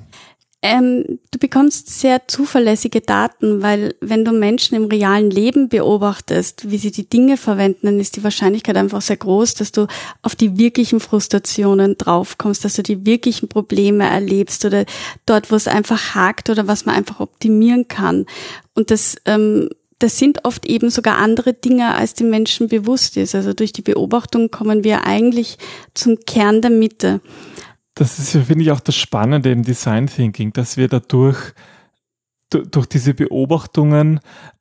Ähm, 0.65 1.19
du 1.31 1.39
bekommst 1.39 1.99
sehr 1.99 2.25
zuverlässige 2.29 3.01
Daten, 3.01 3.61
weil 3.61 3.95
wenn 3.99 4.23
du 4.23 4.31
Menschen 4.31 4.75
im 4.75 4.85
realen 4.85 5.29
Leben 5.29 5.67
beobachtest, 5.67 6.71
wie 6.71 6.77
sie 6.77 6.91
die 6.91 7.09
Dinge 7.09 7.35
verwenden, 7.35 7.87
dann 7.87 7.99
ist 7.99 8.15
die 8.15 8.23
Wahrscheinlichkeit 8.23 8.77
einfach 8.77 9.01
sehr 9.01 9.17
groß, 9.17 9.55
dass 9.55 9.73
du 9.73 9.87
auf 10.21 10.35
die 10.37 10.57
wirklichen 10.57 11.01
Frustrationen 11.01 11.97
draufkommst, 11.97 12.63
dass 12.63 12.75
du 12.75 12.81
die 12.81 13.05
wirklichen 13.05 13.49
Probleme 13.49 14.09
erlebst 14.09 14.63
oder 14.63 14.85
dort, 15.25 15.51
wo 15.51 15.55
es 15.55 15.67
einfach 15.67 16.15
hakt 16.15 16.49
oder 16.49 16.65
was 16.65 16.85
man 16.85 16.95
einfach 16.95 17.19
optimieren 17.19 17.89
kann. 17.89 18.25
Und 18.73 18.89
das 18.89 19.17
ähm, 19.25 19.67
das 19.99 20.17
sind 20.17 20.43
oft 20.43 20.65
eben 20.65 20.89
sogar 20.89 21.17
andere 21.17 21.53
Dinge, 21.53 21.95
als 21.95 22.13
den 22.13 22.29
Menschen 22.29 22.67
bewusst 22.67 23.15
ist. 23.15 23.35
Also 23.35 23.53
durch 23.53 23.71
die 23.71 23.81
Beobachtung 23.81 24.51
kommen 24.51 24.83
wir 24.83 25.05
eigentlich 25.05 25.57
zum 25.93 26.19
Kern 26.25 26.61
der 26.61 26.71
Mitte 26.71 27.21
das 27.95 28.19
ist, 28.19 28.31
finde 28.31 28.63
ich, 28.63 28.71
auch 28.71 28.79
das 28.79 28.95
Spannende 28.95 29.51
im 29.51 29.63
Design 29.63 30.07
Thinking, 30.07 30.53
dass 30.53 30.77
wir 30.77 30.87
dadurch, 30.87 31.53
durch 32.49 32.87
diese 32.87 33.13
Beobachtungen, 33.13 34.19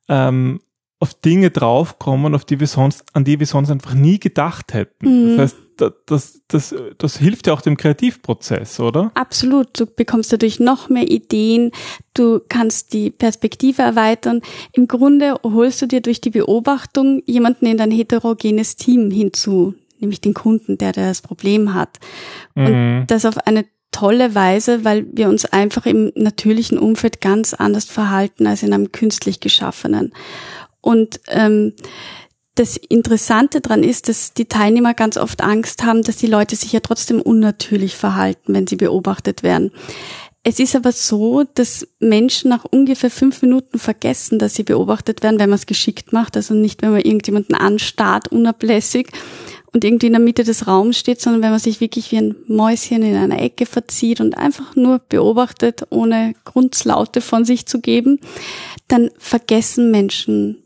ähm, 0.09 0.59
auf 1.03 1.13
Dinge 1.13 1.51
draufkommen, 1.51 2.33
auf 2.33 2.45
die 2.45 2.61
wir 2.61 2.67
sonst, 2.67 3.03
an 3.11 3.25
die 3.25 3.37
wir 3.37 3.45
sonst 3.45 3.69
einfach 3.69 3.93
nie 3.93 4.19
gedacht 4.19 4.73
hätten. 4.73 5.33
Mhm. 5.33 5.37
Das 5.37 5.39
heißt, 5.39 5.57
das, 5.75 5.93
das, 6.05 6.41
das, 6.47 6.75
das 6.97 7.17
hilft 7.17 7.47
ja 7.47 7.53
auch 7.53 7.61
dem 7.61 7.75
Kreativprozess, 7.75 8.79
oder? 8.79 9.11
Absolut. 9.13 9.77
Du 9.77 9.85
bekommst 9.85 10.31
dadurch 10.31 10.61
noch 10.61 10.87
mehr 10.87 11.09
Ideen. 11.09 11.71
Du 12.13 12.39
kannst 12.47 12.93
die 12.93 13.11
Perspektive 13.11 13.81
erweitern. 13.81 14.41
Im 14.71 14.87
Grunde 14.87 15.35
holst 15.43 15.81
du 15.81 15.87
dir 15.87 15.99
durch 15.99 16.21
die 16.21 16.29
Beobachtung 16.29 17.21
jemanden 17.25 17.65
in 17.65 17.77
dein 17.77 17.91
heterogenes 17.91 18.77
Team 18.77 19.11
hinzu, 19.11 19.75
nämlich 20.03 20.21
den 20.21 20.35
Kunden, 20.35 20.77
der 20.77 20.91
das 20.91 21.23
Problem 21.23 21.73
hat. 21.73 21.99
Und 22.53 22.71
mhm. 22.71 23.07
das 23.07 23.25
auf 23.25 23.39
eine 23.47 23.65
tolle 23.91 24.35
Weise, 24.35 24.83
weil 24.83 25.05
wir 25.11 25.29
uns 25.29 25.45
einfach 25.45 25.85
im 25.85 26.11
natürlichen 26.15 26.77
Umfeld 26.77 27.21
ganz 27.21 27.53
anders 27.53 27.85
verhalten 27.85 28.45
als 28.45 28.63
in 28.63 28.73
einem 28.73 28.91
künstlich 28.91 29.39
geschaffenen. 29.39 30.13
Und 30.81 31.21
ähm, 31.27 31.73
das 32.55 32.77
Interessante 32.77 33.61
dran 33.61 33.83
ist, 33.83 34.09
dass 34.09 34.33
die 34.33 34.45
Teilnehmer 34.45 34.93
ganz 34.93 35.17
oft 35.17 35.41
Angst 35.41 35.83
haben, 35.83 36.03
dass 36.03 36.17
die 36.17 36.27
Leute 36.27 36.55
sich 36.55 36.71
ja 36.71 36.81
trotzdem 36.81 37.21
unnatürlich 37.21 37.95
verhalten, 37.95 38.53
wenn 38.53 38.67
sie 38.67 38.75
beobachtet 38.75 39.41
werden. 39.41 39.71
Es 40.43 40.59
ist 40.59 40.75
aber 40.75 40.91
so, 40.91 41.45
dass 41.55 41.87
Menschen 41.99 42.49
nach 42.49 42.65
ungefähr 42.65 43.09
fünf 43.09 43.41
Minuten 43.41 43.79
vergessen, 43.79 44.39
dass 44.39 44.55
sie 44.55 44.63
beobachtet 44.63 45.23
werden, 45.23 45.39
wenn 45.39 45.49
man 45.49 45.57
es 45.57 45.65
geschickt 45.65 46.11
macht, 46.11 46.35
also 46.35 46.53
nicht, 46.53 46.81
wenn 46.81 46.91
man 46.91 46.99
irgendjemanden 46.99 47.55
anstarrt, 47.55 48.27
unablässig 48.27 49.09
und 49.73 49.83
irgendwie 49.83 50.07
in 50.07 50.13
der 50.13 50.21
Mitte 50.21 50.43
des 50.43 50.67
Raums 50.67 50.97
steht, 50.97 51.19
sondern 51.19 51.41
wenn 51.41 51.49
man 51.49 51.59
sich 51.59 51.81
wirklich 51.81 52.11
wie 52.11 52.17
ein 52.17 52.35
Mäuschen 52.47 53.01
in 53.01 53.15
einer 53.15 53.41
Ecke 53.41 53.65
verzieht 53.65 54.21
und 54.21 54.37
einfach 54.37 54.75
nur 54.75 54.99
beobachtet, 54.99 55.87
ohne 55.89 56.35
Grundslaute 56.45 57.21
von 57.21 57.43
sich 57.43 57.65
zu 57.65 57.81
geben, 57.81 58.19
dann 58.87 59.09
vergessen 59.17 59.89
Menschen 59.89 60.63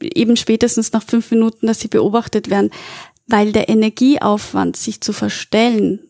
eben 0.00 0.36
spätestens 0.36 0.92
nach 0.92 1.02
fünf 1.02 1.30
Minuten, 1.30 1.66
dass 1.66 1.80
sie 1.80 1.88
beobachtet 1.88 2.50
werden, 2.50 2.70
weil 3.26 3.52
der 3.52 3.68
Energieaufwand, 3.68 4.76
sich 4.76 5.00
zu 5.00 5.12
verstellen, 5.12 6.00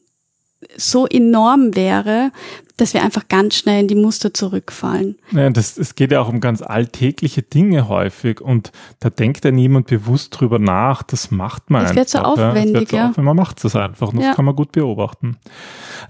so 0.76 1.06
enorm 1.06 1.74
wäre, 1.74 2.32
dass 2.76 2.92
wir 2.92 3.02
einfach 3.02 3.28
ganz 3.28 3.54
schnell 3.54 3.80
in 3.80 3.88
die 3.88 3.94
Muster 3.94 4.34
zurückfallen. 4.34 5.16
Ja, 5.32 5.48
das, 5.50 5.78
es 5.78 5.94
geht 5.94 6.12
ja 6.12 6.20
auch 6.20 6.28
um 6.28 6.40
ganz 6.40 6.60
alltägliche 6.60 7.42
Dinge 7.42 7.88
häufig 7.88 8.40
und 8.40 8.72
da 9.00 9.08
denkt 9.08 9.44
ja 9.44 9.50
niemand 9.50 9.86
bewusst 9.86 10.38
drüber 10.38 10.58
nach, 10.58 11.02
das 11.02 11.30
macht 11.30 11.70
man 11.70 11.82
das 11.82 11.90
einfach. 11.90 12.00
Wird 12.00 12.08
so 12.10 12.18
aufwendig, 12.18 12.52
ja. 12.52 12.64
Das 12.64 12.80
wird 12.80 12.90
so 12.90 12.96
ja. 12.96 13.08
aufwendig, 13.08 13.24
man 13.24 13.36
macht 13.36 13.64
es 13.64 13.76
einfach 13.76 14.08
und 14.08 14.16
das 14.16 14.26
ja. 14.26 14.34
kann 14.34 14.44
man 14.44 14.56
gut 14.56 14.72
beobachten. 14.72 15.38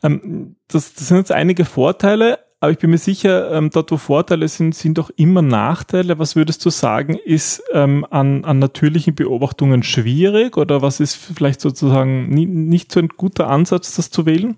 Ähm, 0.03 0.57
das, 0.69 0.95
das 0.95 1.09
sind 1.09 1.19
jetzt 1.19 1.33
einige 1.33 1.65
Vorteile, 1.65 2.41
aber 2.61 2.73
ich 2.73 2.79
bin 2.79 2.91
mir 2.91 2.99
sicher, 2.99 3.53
ähm, 3.53 3.71
dort 3.71 3.91
wo 3.91 3.99
Vorteile 3.99 4.49
sind, 4.49 4.75
sind 4.75 4.99
auch 4.99 5.11
immer 5.17 5.43
Nachteile. 5.43 6.19
Was 6.19 6.37
würdest 6.37 6.65
du 6.65 6.71
sagen, 6.71 7.19
ist 7.25 7.63
ähm, 7.73 8.07
an, 8.11 8.45
an 8.45 8.59
natürlichen 8.59 9.15
Beobachtungen 9.15 9.83
schwierig 9.83 10.57
oder 10.57 10.81
was 10.81 11.01
ist 11.01 11.17
vielleicht 11.17 11.61
sozusagen 11.61 12.31
nie, 12.31 12.47
nicht 12.47 12.93
so 12.93 13.01
ein 13.01 13.09
guter 13.09 13.49
Ansatz, 13.49 13.95
das 13.97 14.11
zu 14.11 14.25
wählen? 14.25 14.57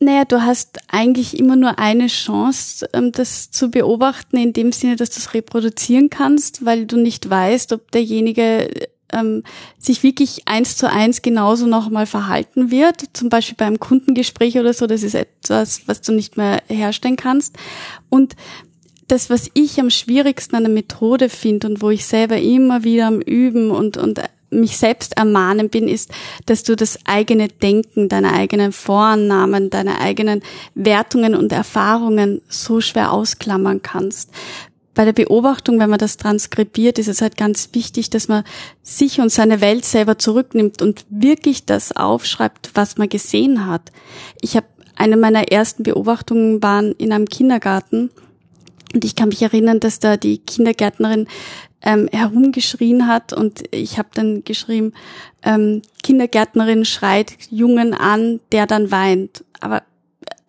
Naja, 0.00 0.24
du 0.24 0.42
hast 0.42 0.78
eigentlich 0.88 1.38
immer 1.38 1.56
nur 1.56 1.78
eine 1.78 2.06
Chance, 2.08 2.88
ähm, 2.92 3.12
das 3.12 3.50
zu 3.50 3.70
beobachten, 3.70 4.36
in 4.36 4.52
dem 4.52 4.72
Sinne, 4.72 4.96
dass 4.96 5.10
du 5.10 5.18
es 5.18 5.32
reproduzieren 5.32 6.10
kannst, 6.10 6.64
weil 6.64 6.86
du 6.86 6.98
nicht 6.98 7.28
weißt, 7.28 7.72
ob 7.72 7.90
derjenige 7.90 8.68
ähm, 9.12 9.42
sich 9.78 10.02
wirklich 10.02 10.42
eins 10.46 10.76
zu 10.76 10.90
eins 10.90 11.22
genauso 11.22 11.66
nochmal 11.66 12.06
verhalten 12.06 12.70
wird. 12.70 13.04
Zum 13.12 13.28
Beispiel 13.28 13.56
beim 13.56 13.80
Kundengespräch 13.80 14.58
oder 14.58 14.72
so, 14.72 14.86
das 14.86 15.02
ist 15.02 15.14
etwas, 15.14 15.82
was 15.86 16.00
du 16.00 16.12
nicht 16.12 16.36
mehr 16.36 16.62
herstellen 16.68 17.16
kannst. 17.16 17.56
Und 18.08 18.36
das, 19.08 19.30
was 19.30 19.50
ich 19.54 19.80
am 19.80 19.90
schwierigsten 19.90 20.56
an 20.56 20.64
der 20.64 20.72
Methode 20.72 21.28
finde 21.28 21.66
und 21.66 21.82
wo 21.82 21.90
ich 21.90 22.06
selber 22.06 22.38
immer 22.38 22.84
wieder 22.84 23.06
am 23.06 23.20
Üben 23.20 23.70
und, 23.70 23.96
und 23.96 24.20
mich 24.50 24.76
selbst 24.76 25.16
ermahnen 25.16 25.68
bin, 25.68 25.88
ist, 25.88 26.10
dass 26.46 26.62
du 26.62 26.76
das 26.76 26.98
eigene 27.04 27.48
Denken, 27.48 28.08
deine 28.08 28.32
eigenen 28.32 28.72
Vorannahmen, 28.72 29.70
deine 29.70 30.00
eigenen 30.00 30.42
Wertungen 30.74 31.34
und 31.34 31.52
Erfahrungen 31.52 32.42
so 32.48 32.80
schwer 32.80 33.12
ausklammern 33.12 33.82
kannst 33.82 34.30
bei 35.00 35.06
der 35.06 35.14
Beobachtung, 35.14 35.80
wenn 35.80 35.88
man 35.88 35.98
das 35.98 36.18
transkribiert, 36.18 36.98
ist 36.98 37.08
es 37.08 37.22
halt 37.22 37.38
ganz 37.38 37.70
wichtig, 37.72 38.10
dass 38.10 38.28
man 38.28 38.44
sich 38.82 39.18
und 39.18 39.32
seine 39.32 39.62
Welt 39.62 39.86
selber 39.86 40.18
zurücknimmt 40.18 40.82
und 40.82 41.06
wirklich 41.08 41.64
das 41.64 41.96
aufschreibt, 41.96 42.72
was 42.74 42.98
man 42.98 43.08
gesehen 43.08 43.66
hat. 43.66 43.92
Ich 44.42 44.56
habe 44.56 44.66
eine 44.96 45.16
meiner 45.16 45.50
ersten 45.50 45.84
Beobachtungen 45.84 46.62
waren 46.62 46.92
in 46.98 47.14
einem 47.14 47.30
Kindergarten 47.30 48.10
und 48.92 49.02
ich 49.02 49.16
kann 49.16 49.30
mich 49.30 49.40
erinnern, 49.40 49.80
dass 49.80 50.00
da 50.00 50.18
die 50.18 50.36
Kindergärtnerin 50.36 51.28
ähm, 51.80 52.06
herumgeschrien 52.12 53.06
hat 53.06 53.32
und 53.32 53.62
ich 53.70 53.96
habe 53.96 54.10
dann 54.12 54.44
geschrieben, 54.44 54.92
ähm, 55.42 55.80
Kindergärtnerin 56.02 56.84
schreit 56.84 57.38
Jungen 57.48 57.94
an, 57.94 58.40
der 58.52 58.66
dann 58.66 58.90
weint. 58.90 59.44
Aber 59.60 59.82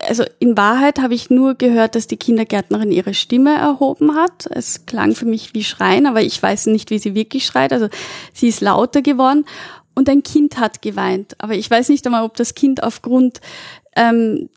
also 0.08 0.24
in 0.40 0.58
Wahrheit 0.58 1.00
habe 1.00 1.14
ich 1.14 1.30
nur 1.30 1.56
gehört, 1.56 1.96
dass 1.96 2.08
die 2.08 2.18
Kindergärtnerin 2.18 2.92
ihre 2.92 3.14
Stimme 3.14 3.56
erhoben 3.56 4.16
hat. 4.16 4.48
Es 4.50 4.86
klang 4.86 5.16
für 5.16 5.26
mich 5.26 5.54
wie 5.54 5.64
Schreien, 5.64 6.06
aber 6.06 6.22
ich 6.22 6.42
weiß 6.42 6.68
nicht, 6.68 6.90
wie 6.90 7.00
sie 7.00 7.16
wirklich 7.16 7.46
schreit. 7.46 7.74
Also 7.74 7.90
sie 8.34 8.48
ist 8.48 8.62
lauter 8.62 9.02
geworden 9.02 9.46
und 9.96 10.10
ein 10.10 10.24
Kind 10.24 10.60
hat 10.60 10.82
geweint. 10.82 11.36
Aber 11.40 11.54
ich 11.54 11.70
weiß 11.70 11.90
nicht 11.90 12.06
einmal, 12.06 12.24
ob 12.24 12.36
das 12.36 12.56
Kind 12.56 12.84
aufgrund 12.84 13.42
ähm, 13.96 14.50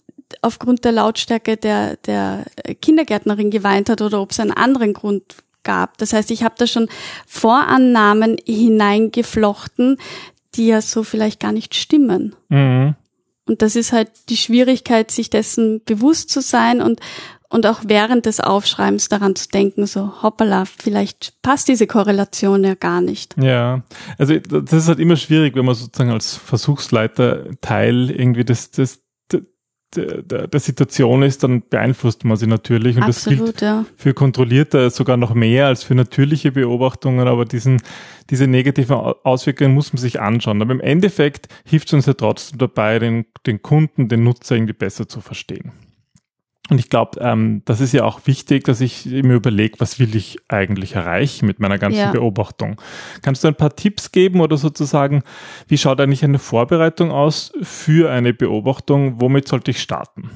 aufgrund 0.43 0.85
der 0.85 0.93
Lautstärke 0.93 1.57
der 1.57 1.97
der 1.99 2.45
Kindergärtnerin 2.81 3.51
geweint 3.51 3.89
hat 3.89 4.03
oder 4.03 4.21
ob 4.21 4.33
es 4.33 4.41
einen 4.41 4.53
anderen 4.53 4.93
Grund 4.93 5.37
gab. 5.63 5.99
Das 5.99 6.13
heißt, 6.13 6.31
ich 6.31 6.43
habe 6.43 6.55
da 6.59 6.67
schon 6.67 6.89
Vorannahmen 7.27 8.37
hineingeflochten, 8.47 9.99
die 10.55 10.69
ja 10.69 10.81
so 10.81 11.03
vielleicht 11.03 11.41
gar 11.41 11.53
nicht 11.53 11.75
stimmen. 11.75 12.35
Mhm. 12.49 12.95
Und 13.47 13.63
das 13.63 13.77
ist 13.77 13.93
halt 13.93 14.11
die 14.31 14.37
Schwierigkeit, 14.37 15.11
sich 15.11 15.29
dessen 15.29 15.83
bewusst 15.85 16.31
zu 16.31 16.41
sein 16.41 16.81
und, 16.81 17.01
und 17.51 17.67
auch 17.67 17.81
während 17.87 18.27
des 18.27 18.41
Aufschreibens 18.41 19.09
daran 19.09 19.37
zu 19.37 19.49
denken, 19.49 19.87
so 19.87 20.23
hoppala, 20.23 20.65
vielleicht 20.65 21.41
passt 21.43 21.69
diese 21.69 21.87
Korrelation 21.87 22.65
ja 22.65 22.75
gar 22.75 23.03
nicht. 23.03 23.37
Ja, 23.41 23.83
also 24.17 24.39
das 24.39 24.73
ist 24.73 24.89
halt 24.89 24.99
immer 24.99 25.17
schwierig, 25.17 25.55
wenn 25.55 25.67
man 25.67 25.75
sozusagen 25.75 26.11
als 26.11 26.37
Versuchsleiter 26.37 27.51
Teil 27.61 28.11
irgendwie 28.11 28.45
des, 28.45 28.71
des, 28.71 29.04
der, 29.97 30.49
der 30.49 30.61
Situation 30.61 31.23
ist, 31.23 31.43
dann 31.43 31.63
beeinflusst 31.69 32.25
man 32.25 32.37
sie 32.37 32.47
natürlich. 32.47 32.97
Und 32.97 33.05
Absolut, 33.05 33.41
das 33.41 33.47
gilt 33.47 33.61
ja. 33.63 33.85
für 33.97 34.15
kontrollierte 34.15 34.91
sogar 34.91 35.17
noch 35.17 35.35
mehr 35.35 35.67
als 35.67 35.83
für 35.83 35.95
natürliche 35.95 36.53
Beobachtungen. 36.53 37.27
Aber 37.27 37.45
diesen, 37.45 37.81
diese 38.31 38.47
negativen 38.47 38.97
Auswirkungen 38.97 39.75
muss 39.75 39.93
man 39.93 40.01
sich 40.01 40.21
anschauen. 40.21 40.63
Aber 40.63 40.73
im 40.73 40.81
Endeffekt 40.81 41.49
hilft 41.65 41.89
es 41.89 41.95
uns 41.95 42.07
ja 42.07 42.15
trotzdem 42.15 42.59
dabei, 42.59 42.99
den, 42.99 43.27
den 43.47 43.63
Kunden, 43.63 44.09
den 44.09 44.25
Nutzer 44.25 44.57
irgendwie 44.57 44.73
besser 44.73 45.09
zu 45.09 45.21
verstehen. 45.21 45.73
Und 46.71 46.79
ich 46.79 46.89
glaube, 46.89 47.21
ähm, 47.21 47.61
das 47.67 47.83
ist 47.83 47.93
ja 47.93 48.05
auch 48.05 48.21
wichtig, 48.25 48.65
dass 48.65 48.81
ich 48.81 49.05
mir 49.05 49.35
überlege, 49.35 49.79
was 49.81 49.99
will 49.99 50.17
ich 50.17 50.39
eigentlich 50.49 50.95
erreichen 50.95 51.45
mit 51.45 51.61
meiner 51.61 51.77
ganzen 51.77 51.99
ja. 51.99 52.11
Beobachtung. 52.11 52.81
Kannst 53.21 53.45
du 53.45 53.49
ein 53.49 53.55
paar 53.55 53.77
Tipps 53.77 54.13
geben 54.13 54.41
oder 54.41 54.57
sozusagen, 54.57 55.25
wie 55.69 55.77
schaut 55.77 56.01
eigentlich 56.01 56.25
eine 56.25 56.39
Vorbereitung 56.39 57.13
aus 57.13 57.53
für 57.61 58.11
eine 58.11 58.33
Beobachtung? 58.33 59.21
Womit 59.21 59.47
sollte 59.47 59.73
ich 59.73 59.83
starten? 59.83 60.31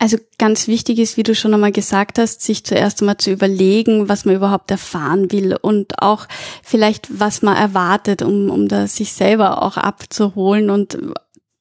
Also 0.00 0.16
ganz 0.38 0.66
wichtig 0.66 0.98
ist, 0.98 1.16
wie 1.16 1.24
du 1.24 1.34
schon 1.34 1.54
einmal 1.54 1.72
gesagt 1.72 2.18
hast, 2.18 2.40
sich 2.42 2.64
zuerst 2.64 3.00
einmal 3.00 3.16
zu 3.18 3.30
überlegen, 3.30 4.08
was 4.08 4.24
man 4.24 4.34
überhaupt 4.34 4.70
erfahren 4.72 5.30
will 5.30 5.56
und 5.60 6.02
auch 6.02 6.26
vielleicht, 6.62 7.20
was 7.20 7.42
man 7.42 7.56
erwartet, 7.56 8.22
um, 8.22 8.50
um 8.50 8.68
da 8.68 8.88
sich 8.88 9.12
selber 9.12 9.62
auch 9.62 9.76
abzuholen 9.76 10.70
und 10.70 10.98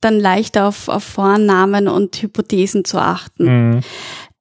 dann 0.01 0.19
leichter 0.19 0.67
auf, 0.67 0.87
auf 0.87 1.03
Vornamen 1.03 1.87
und 1.87 2.21
Hypothesen 2.21 2.85
zu 2.85 2.99
achten. 2.99 3.45
Mhm. 3.45 3.79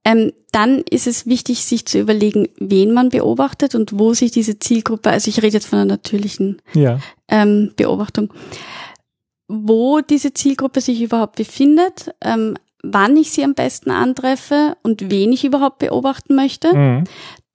Ähm, 0.04 0.32
dann 0.52 0.78
ist 0.88 1.06
es 1.06 1.26
wichtig, 1.26 1.64
sich 1.64 1.84
zu 1.86 1.98
überlegen, 1.98 2.48
wen 2.58 2.92
man 2.92 3.08
beobachtet 3.08 3.74
und 3.74 3.98
wo 3.98 4.14
sich 4.14 4.30
diese 4.30 4.58
Zielgruppe, 4.58 5.10
also 5.10 5.28
ich 5.28 5.38
rede 5.42 5.54
jetzt 5.54 5.66
von 5.66 5.80
einer 5.80 5.86
natürlichen 5.86 6.62
ja. 6.74 7.00
ähm, 7.28 7.72
Beobachtung, 7.76 8.32
wo 9.48 10.00
diese 10.00 10.32
Zielgruppe 10.32 10.80
sich 10.80 11.02
überhaupt 11.02 11.36
befindet, 11.36 12.14
ähm, 12.22 12.56
wann 12.82 13.16
ich 13.16 13.32
sie 13.32 13.42
am 13.42 13.54
besten 13.54 13.90
antreffe 13.90 14.76
und 14.82 15.10
wen 15.10 15.32
ich 15.32 15.44
überhaupt 15.44 15.78
beobachten 15.78 16.36
möchte. 16.36 16.74
Mhm 16.74 17.04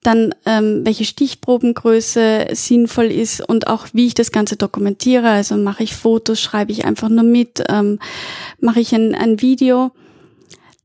dann 0.02 0.34
ähm, 0.46 0.84
welche 0.84 1.04
Stichprobengröße 1.04 2.48
sinnvoll 2.52 3.06
ist 3.06 3.40
und 3.40 3.68
auch 3.68 3.86
wie 3.92 4.06
ich 4.06 4.14
das 4.14 4.32
Ganze 4.32 4.56
dokumentiere. 4.56 5.30
Also 5.30 5.56
mache 5.56 5.84
ich 5.84 5.94
Fotos, 5.94 6.40
schreibe 6.40 6.72
ich 6.72 6.84
einfach 6.84 7.08
nur 7.08 7.22
mit, 7.22 7.62
ähm, 7.68 8.00
mache 8.60 8.80
ich 8.80 8.94
ein, 8.94 9.14
ein 9.14 9.40
Video. 9.40 9.92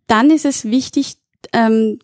Dann 0.05 0.29
ist 0.29 0.45
es 0.45 0.65
wichtig, 0.65 1.17
ähm, 1.51 1.99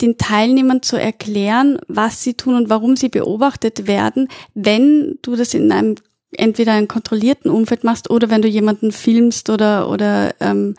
den 0.00 0.18
Teilnehmern 0.18 0.82
zu 0.82 0.96
erklären, 0.96 1.78
was 1.88 2.22
sie 2.22 2.34
tun 2.34 2.54
und 2.54 2.68
warum 2.70 2.96
sie 2.96 3.08
beobachtet 3.08 3.86
werden, 3.86 4.28
wenn 4.54 5.18
du 5.22 5.36
das 5.36 5.54
in 5.54 5.70
einem 5.72 5.96
entweder 6.32 6.72
einem 6.72 6.88
kontrollierten 6.88 7.50
Umfeld 7.50 7.84
machst 7.84 8.08
oder 8.08 8.30
wenn 8.30 8.42
du 8.42 8.48
jemanden 8.48 8.90
filmst 8.90 9.50
oder 9.50 9.90
oder 9.90 10.34
ähm, 10.40 10.76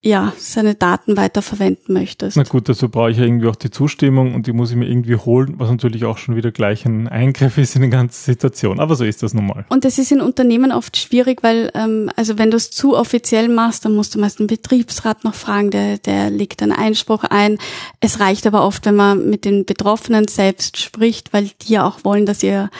ja, 0.00 0.32
seine 0.38 0.76
Daten 0.76 1.16
weiterverwenden 1.16 1.92
möchtest. 1.92 2.36
Na 2.36 2.44
gut, 2.44 2.68
dazu 2.68 2.88
brauche 2.88 3.10
ich 3.10 3.16
ja 3.16 3.24
irgendwie 3.24 3.48
auch 3.48 3.56
die 3.56 3.70
Zustimmung 3.70 4.32
und 4.32 4.46
die 4.46 4.52
muss 4.52 4.70
ich 4.70 4.76
mir 4.76 4.88
irgendwie 4.88 5.16
holen, 5.16 5.54
was 5.58 5.70
natürlich 5.70 6.04
auch 6.04 6.18
schon 6.18 6.36
wieder 6.36 6.52
gleich 6.52 6.86
ein 6.86 7.08
Eingriff 7.08 7.58
ist 7.58 7.74
in 7.74 7.82
die 7.82 7.90
ganze 7.90 8.20
Situation. 8.22 8.78
Aber 8.78 8.94
so 8.94 9.04
ist 9.04 9.24
das 9.24 9.34
nun 9.34 9.46
mal. 9.46 9.66
Und 9.70 9.84
das 9.84 9.98
ist 9.98 10.12
in 10.12 10.20
Unternehmen 10.20 10.70
oft 10.70 10.96
schwierig, 10.96 11.42
weil, 11.42 11.72
ähm, 11.74 12.10
also 12.14 12.38
wenn 12.38 12.52
du 12.52 12.56
es 12.56 12.70
zu 12.70 12.96
offiziell 12.96 13.48
machst, 13.48 13.84
dann 13.84 13.96
musst 13.96 14.14
du 14.14 14.20
meist 14.20 14.38
den 14.38 14.46
Betriebsrat 14.46 15.24
noch 15.24 15.34
fragen, 15.34 15.72
der, 15.72 15.98
der 15.98 16.30
legt 16.30 16.62
einen 16.62 16.72
Einspruch 16.72 17.24
ein. 17.24 17.58
Es 17.98 18.20
reicht 18.20 18.46
aber 18.46 18.64
oft, 18.64 18.86
wenn 18.86 18.96
man 18.96 19.28
mit 19.28 19.44
den 19.44 19.64
Betroffenen 19.64 20.28
selbst 20.28 20.76
spricht, 20.76 21.32
weil 21.32 21.50
die 21.62 21.72
ja 21.72 21.84
auch 21.84 22.04
wollen, 22.04 22.24
dass 22.24 22.42
ihr 22.44 22.70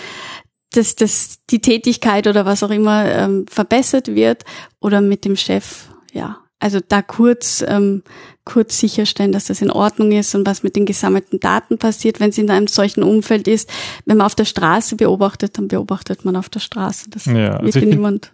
dass, 0.70 0.94
dass 0.94 1.38
die 1.48 1.60
Tätigkeit 1.60 2.26
oder 2.26 2.44
was 2.44 2.62
auch 2.62 2.70
immer 2.70 3.06
ähm, 3.06 3.46
verbessert 3.48 4.08
wird 4.08 4.44
oder 4.80 5.00
mit 5.00 5.24
dem 5.24 5.34
Chef, 5.34 5.88
ja, 6.12 6.40
also 6.60 6.80
da 6.86 7.02
kurz, 7.02 7.64
ähm, 7.66 8.02
kurz 8.44 8.78
sicherstellen, 8.78 9.32
dass 9.32 9.46
das 9.46 9.62
in 9.62 9.70
Ordnung 9.70 10.12
ist 10.12 10.34
und 10.34 10.46
was 10.46 10.62
mit 10.62 10.74
den 10.74 10.86
gesammelten 10.86 11.38
Daten 11.38 11.78
passiert, 11.78 12.18
wenn 12.20 12.30
es 12.30 12.38
in 12.38 12.50
einem 12.50 12.66
solchen 12.66 13.02
Umfeld 13.02 13.46
ist. 13.46 13.70
Wenn 14.06 14.16
man 14.16 14.26
auf 14.26 14.34
der 14.34 14.44
Straße 14.44 14.96
beobachtet, 14.96 15.58
dann 15.58 15.68
beobachtet 15.68 16.24
man 16.24 16.36
auf 16.36 16.48
der 16.48 16.60
Straße. 16.60 17.10
Das 17.10 17.26
ja, 17.26 17.58
also 17.58 17.80
wird 17.80 17.86
niemand 17.86 18.32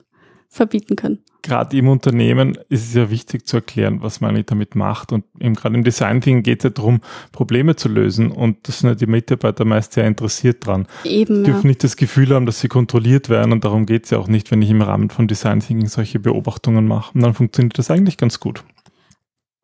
verbieten 0.54 0.96
können 0.96 1.18
gerade 1.44 1.76
im 1.76 1.88
Unternehmen 1.88 2.58
ist 2.68 2.88
es 2.88 2.94
ja 2.94 3.10
wichtig 3.10 3.46
zu 3.46 3.58
erklären, 3.58 4.02
was 4.02 4.20
man 4.20 4.30
eigentlich 4.30 4.46
damit 4.46 4.74
macht. 4.74 5.12
Und 5.12 5.24
eben 5.38 5.54
gerade 5.54 5.76
im 5.76 5.84
Design 5.84 6.20
Thinking 6.20 6.42
geht 6.42 6.60
es 6.60 6.64
ja 6.64 6.70
darum, 6.70 7.00
Probleme 7.30 7.76
zu 7.76 7.88
lösen. 7.88 8.32
Und 8.32 8.66
das 8.66 8.80
sind 8.80 8.88
ja 8.88 8.94
die 8.94 9.06
Mitarbeiter 9.06 9.64
meist 9.64 9.92
sehr 9.92 10.06
interessiert 10.06 10.66
dran. 10.66 10.86
Eben. 11.04 11.44
Die 11.44 11.50
dürfen 11.50 11.66
ja. 11.66 11.68
nicht 11.68 11.84
das 11.84 11.96
Gefühl 11.96 12.30
haben, 12.30 12.46
dass 12.46 12.60
sie 12.60 12.68
kontrolliert 12.68 13.28
werden. 13.28 13.52
Und 13.52 13.64
darum 13.64 13.86
geht 13.86 14.04
es 14.04 14.10
ja 14.10 14.18
auch 14.18 14.28
nicht, 14.28 14.50
wenn 14.50 14.62
ich 14.62 14.70
im 14.70 14.82
Rahmen 14.82 15.10
von 15.10 15.28
Design 15.28 15.60
Thinking 15.60 15.86
solche 15.86 16.18
Beobachtungen 16.18 16.86
mache. 16.86 17.12
Und 17.14 17.22
dann 17.22 17.34
funktioniert 17.34 17.78
das 17.78 17.90
eigentlich 17.90 18.16
ganz 18.16 18.40
gut. 18.40 18.64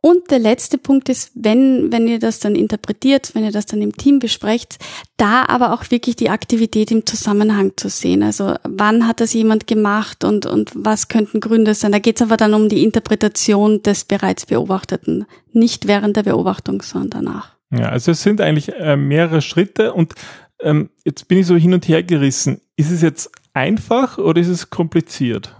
Und 0.02 0.30
der 0.30 0.38
letzte 0.38 0.78
Punkt 0.78 1.10
ist, 1.10 1.32
wenn, 1.34 1.92
wenn 1.92 2.08
ihr 2.08 2.18
das 2.18 2.38
dann 2.38 2.54
interpretiert, 2.54 3.34
wenn 3.34 3.44
ihr 3.44 3.52
das 3.52 3.66
dann 3.66 3.82
im 3.82 3.94
Team 3.96 4.18
besprecht, 4.18 4.78
da 5.18 5.44
aber 5.46 5.74
auch 5.74 5.90
wirklich 5.90 6.16
die 6.16 6.30
Aktivität 6.30 6.90
im 6.90 7.04
Zusammenhang 7.04 7.72
zu 7.76 7.90
sehen. 7.90 8.22
Also 8.22 8.54
wann 8.62 9.06
hat 9.06 9.20
das 9.20 9.34
jemand 9.34 9.66
gemacht 9.66 10.24
und, 10.24 10.46
und 10.46 10.72
was 10.74 11.08
könnten 11.08 11.40
Gründe 11.40 11.74
sein? 11.74 11.92
Da 11.92 11.98
geht 11.98 12.16
es 12.16 12.22
aber 12.22 12.38
dann 12.38 12.54
um 12.54 12.70
die 12.70 12.82
Interpretation 12.82 13.82
des 13.82 14.04
bereits 14.04 14.46
Beobachteten. 14.46 15.26
Nicht 15.52 15.86
während 15.86 16.16
der 16.16 16.22
Beobachtung, 16.22 16.80
sondern 16.80 17.24
danach. 17.24 17.56
Ja, 17.70 17.90
also 17.90 18.12
es 18.12 18.22
sind 18.22 18.40
eigentlich 18.40 18.72
äh, 18.72 18.96
mehrere 18.96 19.42
Schritte 19.42 19.92
und 19.92 20.14
ähm, 20.60 20.90
jetzt 21.04 21.28
bin 21.28 21.38
ich 21.38 21.46
so 21.46 21.56
hin 21.56 21.74
und 21.74 21.88
her 21.88 22.02
gerissen. 22.02 22.60
Ist 22.76 22.90
es 22.90 23.02
jetzt 23.02 23.30
einfach 23.52 24.18
oder 24.18 24.40
ist 24.40 24.48
es 24.48 24.70
kompliziert? 24.70 25.54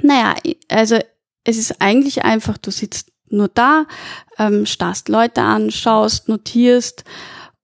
Naja, 0.00 0.34
also 0.68 0.98
es 1.44 1.58
ist 1.58 1.80
eigentlich 1.80 2.24
einfach, 2.24 2.58
du 2.58 2.70
sitzt 2.70 3.12
nur 3.32 3.48
da, 3.48 3.86
ähm, 4.38 4.66
starrst 4.66 5.08
Leute 5.08 5.42
an, 5.42 5.70
schaust, 5.70 6.28
notierst 6.28 7.04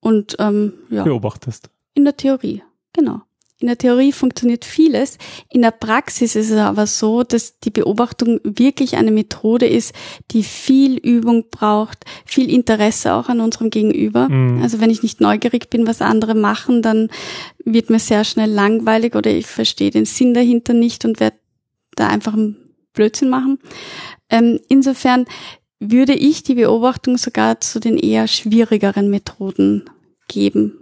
und 0.01 0.37
ähm, 0.39 0.75
ja. 0.91 1.05
beobachtest. 1.05 1.71
In 1.95 2.05
der 2.05 2.17
Theorie, 2.17 2.63
genau. 2.93 3.23
In 3.61 3.67
der 3.67 3.77
Theorie 3.77 4.13
funktioniert 4.13 4.65
vieles. 4.65 5.19
In 5.51 5.63
der 5.63 5.73
Praxis 5.73 6.37
ist 6.37 6.51
es 6.51 6.59
aber 6.59 6.87
so, 6.87 7.25
dass 7.25 7.59
die 7.59 7.71
Beobachtung 7.71 8.39
wirklich 8.45 8.97
eine 8.97 9.11
Methode 9.11 9.67
ist, 9.67 9.93
die 10.31 10.45
viel 10.45 10.97
Übung 10.97 11.47
braucht, 11.51 12.05
viel 12.25 12.53
Interesse 12.53 13.15
auch 13.15 13.29
an 13.29 13.41
unserem 13.41 13.71
Gegenüber. 13.71 14.29
Mhm. 14.29 14.63
Also 14.63 14.81
wenn 14.81 14.91
ich 14.91 15.03
nicht 15.03 15.21
neugierig 15.21 15.71
bin, 15.71 15.89
was 15.89 16.03
andere 16.03 16.37
machen, 16.37 16.83
dann 16.83 17.09
wird 17.65 17.91
mir 17.91 17.99
sehr 17.99 18.23
schnell 18.23 18.51
langweilig 18.51 19.17
oder 19.17 19.33
ich 19.33 19.47
verstehe 19.49 19.91
den 19.91 20.05
Sinn 20.05 20.35
dahinter 20.35 20.73
nicht 20.73 21.05
und 21.05 21.19
werde 21.19 21.39
da 21.97 22.07
einfach 22.07 22.35
einen 22.35 22.57
Blödsinn 22.93 23.29
machen. 23.29 23.59
Ähm, 24.31 24.61
insofern 24.69 25.27
würde 25.81 26.15
ich 26.15 26.43
die 26.43 26.55
Beobachtung 26.55 27.19
sogar 27.19 27.61
zu 27.61 27.81
den 27.81 27.97
eher 27.99 28.27
schwierigeren 28.27 29.11
Methoden 29.11 29.89
geben. 30.27 30.73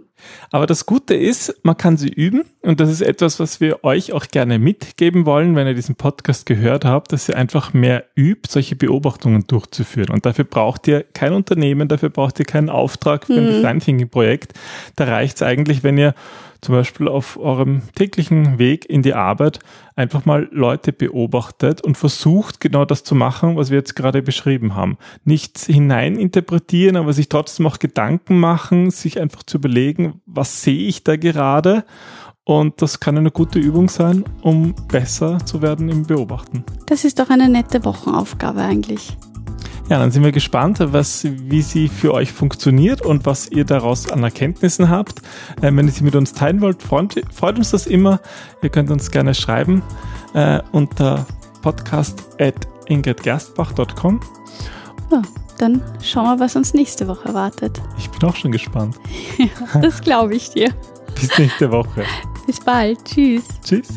Aber 0.49 0.65
das 0.65 0.85
Gute 0.85 1.13
ist, 1.13 1.59
man 1.63 1.77
kann 1.77 1.97
sie 1.97 2.09
üben 2.09 2.43
und 2.63 2.79
das 2.79 2.89
ist 2.89 3.01
etwas, 3.01 3.39
was 3.39 3.61
wir 3.61 3.83
euch 3.83 4.13
auch 4.13 4.27
gerne 4.27 4.57
mitgeben 4.57 5.25
wollen, 5.25 5.55
wenn 5.55 5.67
ihr 5.67 5.75
diesen 5.75 5.95
Podcast 5.95 6.45
gehört 6.45 6.85
habt, 6.85 7.13
dass 7.13 7.29
ihr 7.29 7.37
einfach 7.37 7.73
mehr 7.73 8.05
übt, 8.15 8.49
solche 8.51 8.75
Beobachtungen 8.75 9.45
durchzuführen. 9.45 10.09
Und 10.09 10.25
dafür 10.25 10.45
braucht 10.45 10.87
ihr 10.87 11.03
kein 11.03 11.33
Unternehmen, 11.33 11.87
dafür 11.87 12.09
braucht 12.09 12.39
ihr 12.39 12.45
keinen 12.45 12.69
Auftrag 12.69 13.25
für 13.25 13.33
ein 13.33 13.45
mhm. 13.45 13.51
Design 13.51 13.79
Thinking 13.79 14.09
Projekt. 14.09 14.53
Da 14.95 15.05
reicht 15.05 15.37
es 15.37 15.43
eigentlich, 15.43 15.83
wenn 15.83 15.97
ihr 15.97 16.15
zum 16.61 16.75
Beispiel 16.75 17.07
auf 17.07 17.37
eurem 17.37 17.81
täglichen 17.95 18.59
Weg 18.59 18.89
in 18.89 19.01
die 19.01 19.13
Arbeit 19.13 19.59
einfach 19.95 20.25
mal 20.25 20.47
Leute 20.51 20.93
beobachtet 20.93 21.81
und 21.81 21.97
versucht 21.97 22.59
genau 22.59 22.85
das 22.85 23.03
zu 23.03 23.15
machen, 23.15 23.55
was 23.57 23.69
wir 23.69 23.77
jetzt 23.77 23.95
gerade 23.95 24.21
beschrieben 24.21 24.75
haben. 24.75 24.97
Nicht 25.23 25.57
hineininterpretieren, 25.59 26.97
aber 26.97 27.13
sich 27.13 27.29
trotzdem 27.29 27.67
auch 27.67 27.79
Gedanken 27.79 28.39
machen, 28.39 28.91
sich 28.91 29.19
einfach 29.19 29.43
zu 29.43 29.57
überlegen, 29.57 30.21
was 30.25 30.61
sehe 30.61 30.87
ich 30.87 31.03
da 31.03 31.15
gerade 31.15 31.83
und 32.47 32.81
das 32.81 33.01
kann 33.01 33.17
eine 33.17 33.29
gute 33.29 33.59
Übung 33.59 33.89
sein, 33.89 34.23
um 34.41 34.73
besser 34.87 35.37
zu 35.45 35.61
werden 35.61 35.89
im 35.89 36.03
Beobachten. 36.03 36.63
Das 36.85 37.03
ist 37.03 37.19
doch 37.19 37.29
eine 37.29 37.49
nette 37.49 37.83
Wochenaufgabe 37.83 38.61
eigentlich. 38.61 39.17
Ja, 39.89 39.99
dann 39.99 40.11
sind 40.11 40.23
wir 40.23 40.33
gespannt, 40.33 40.79
was, 40.79 41.25
wie 41.25 41.61
sie 41.61 41.87
für 41.87 42.13
euch 42.13 42.33
funktioniert 42.33 43.01
und 43.01 43.25
was 43.25 43.49
ihr 43.49 43.63
daraus 43.63 44.11
an 44.11 44.21
Erkenntnissen 44.21 44.89
habt. 44.89 45.19
Äh, 45.61 45.73
wenn 45.73 45.87
ihr 45.87 45.93
sie 45.93 46.03
mit 46.03 46.13
uns 46.15 46.33
teilen 46.33 46.59
wollt, 46.59 46.83
freut, 46.83 47.15
freut, 47.33 47.57
uns 47.57 47.71
das 47.71 47.87
immer. 47.87 48.19
Ihr 48.61 48.67
könnt 48.69 48.91
uns 48.91 49.11
gerne 49.11 49.33
schreiben 49.33 49.81
äh, 50.33 50.59
unter 50.73 51.25
podcast.ingridgerstbach.com. 51.61 54.19
Ja, 55.09 55.21
dann 55.57 55.81
schauen 56.03 56.25
wir, 56.25 56.37
was 56.43 56.57
uns 56.57 56.73
nächste 56.73 57.07
Woche 57.07 57.29
erwartet. 57.29 57.81
Ich 57.97 58.09
bin 58.09 58.29
auch 58.29 58.35
schon 58.35 58.51
gespannt. 58.51 58.97
ja, 59.37 59.47
das 59.81 60.01
glaube 60.01 60.35
ich 60.35 60.49
dir. 60.49 60.73
Bis 61.15 61.39
nächste 61.39 61.71
Woche. 61.71 62.03
Bis 62.45 62.59
bald. 62.59 63.05
Tschüss. 63.05 63.45
Tschüss. 63.63 63.87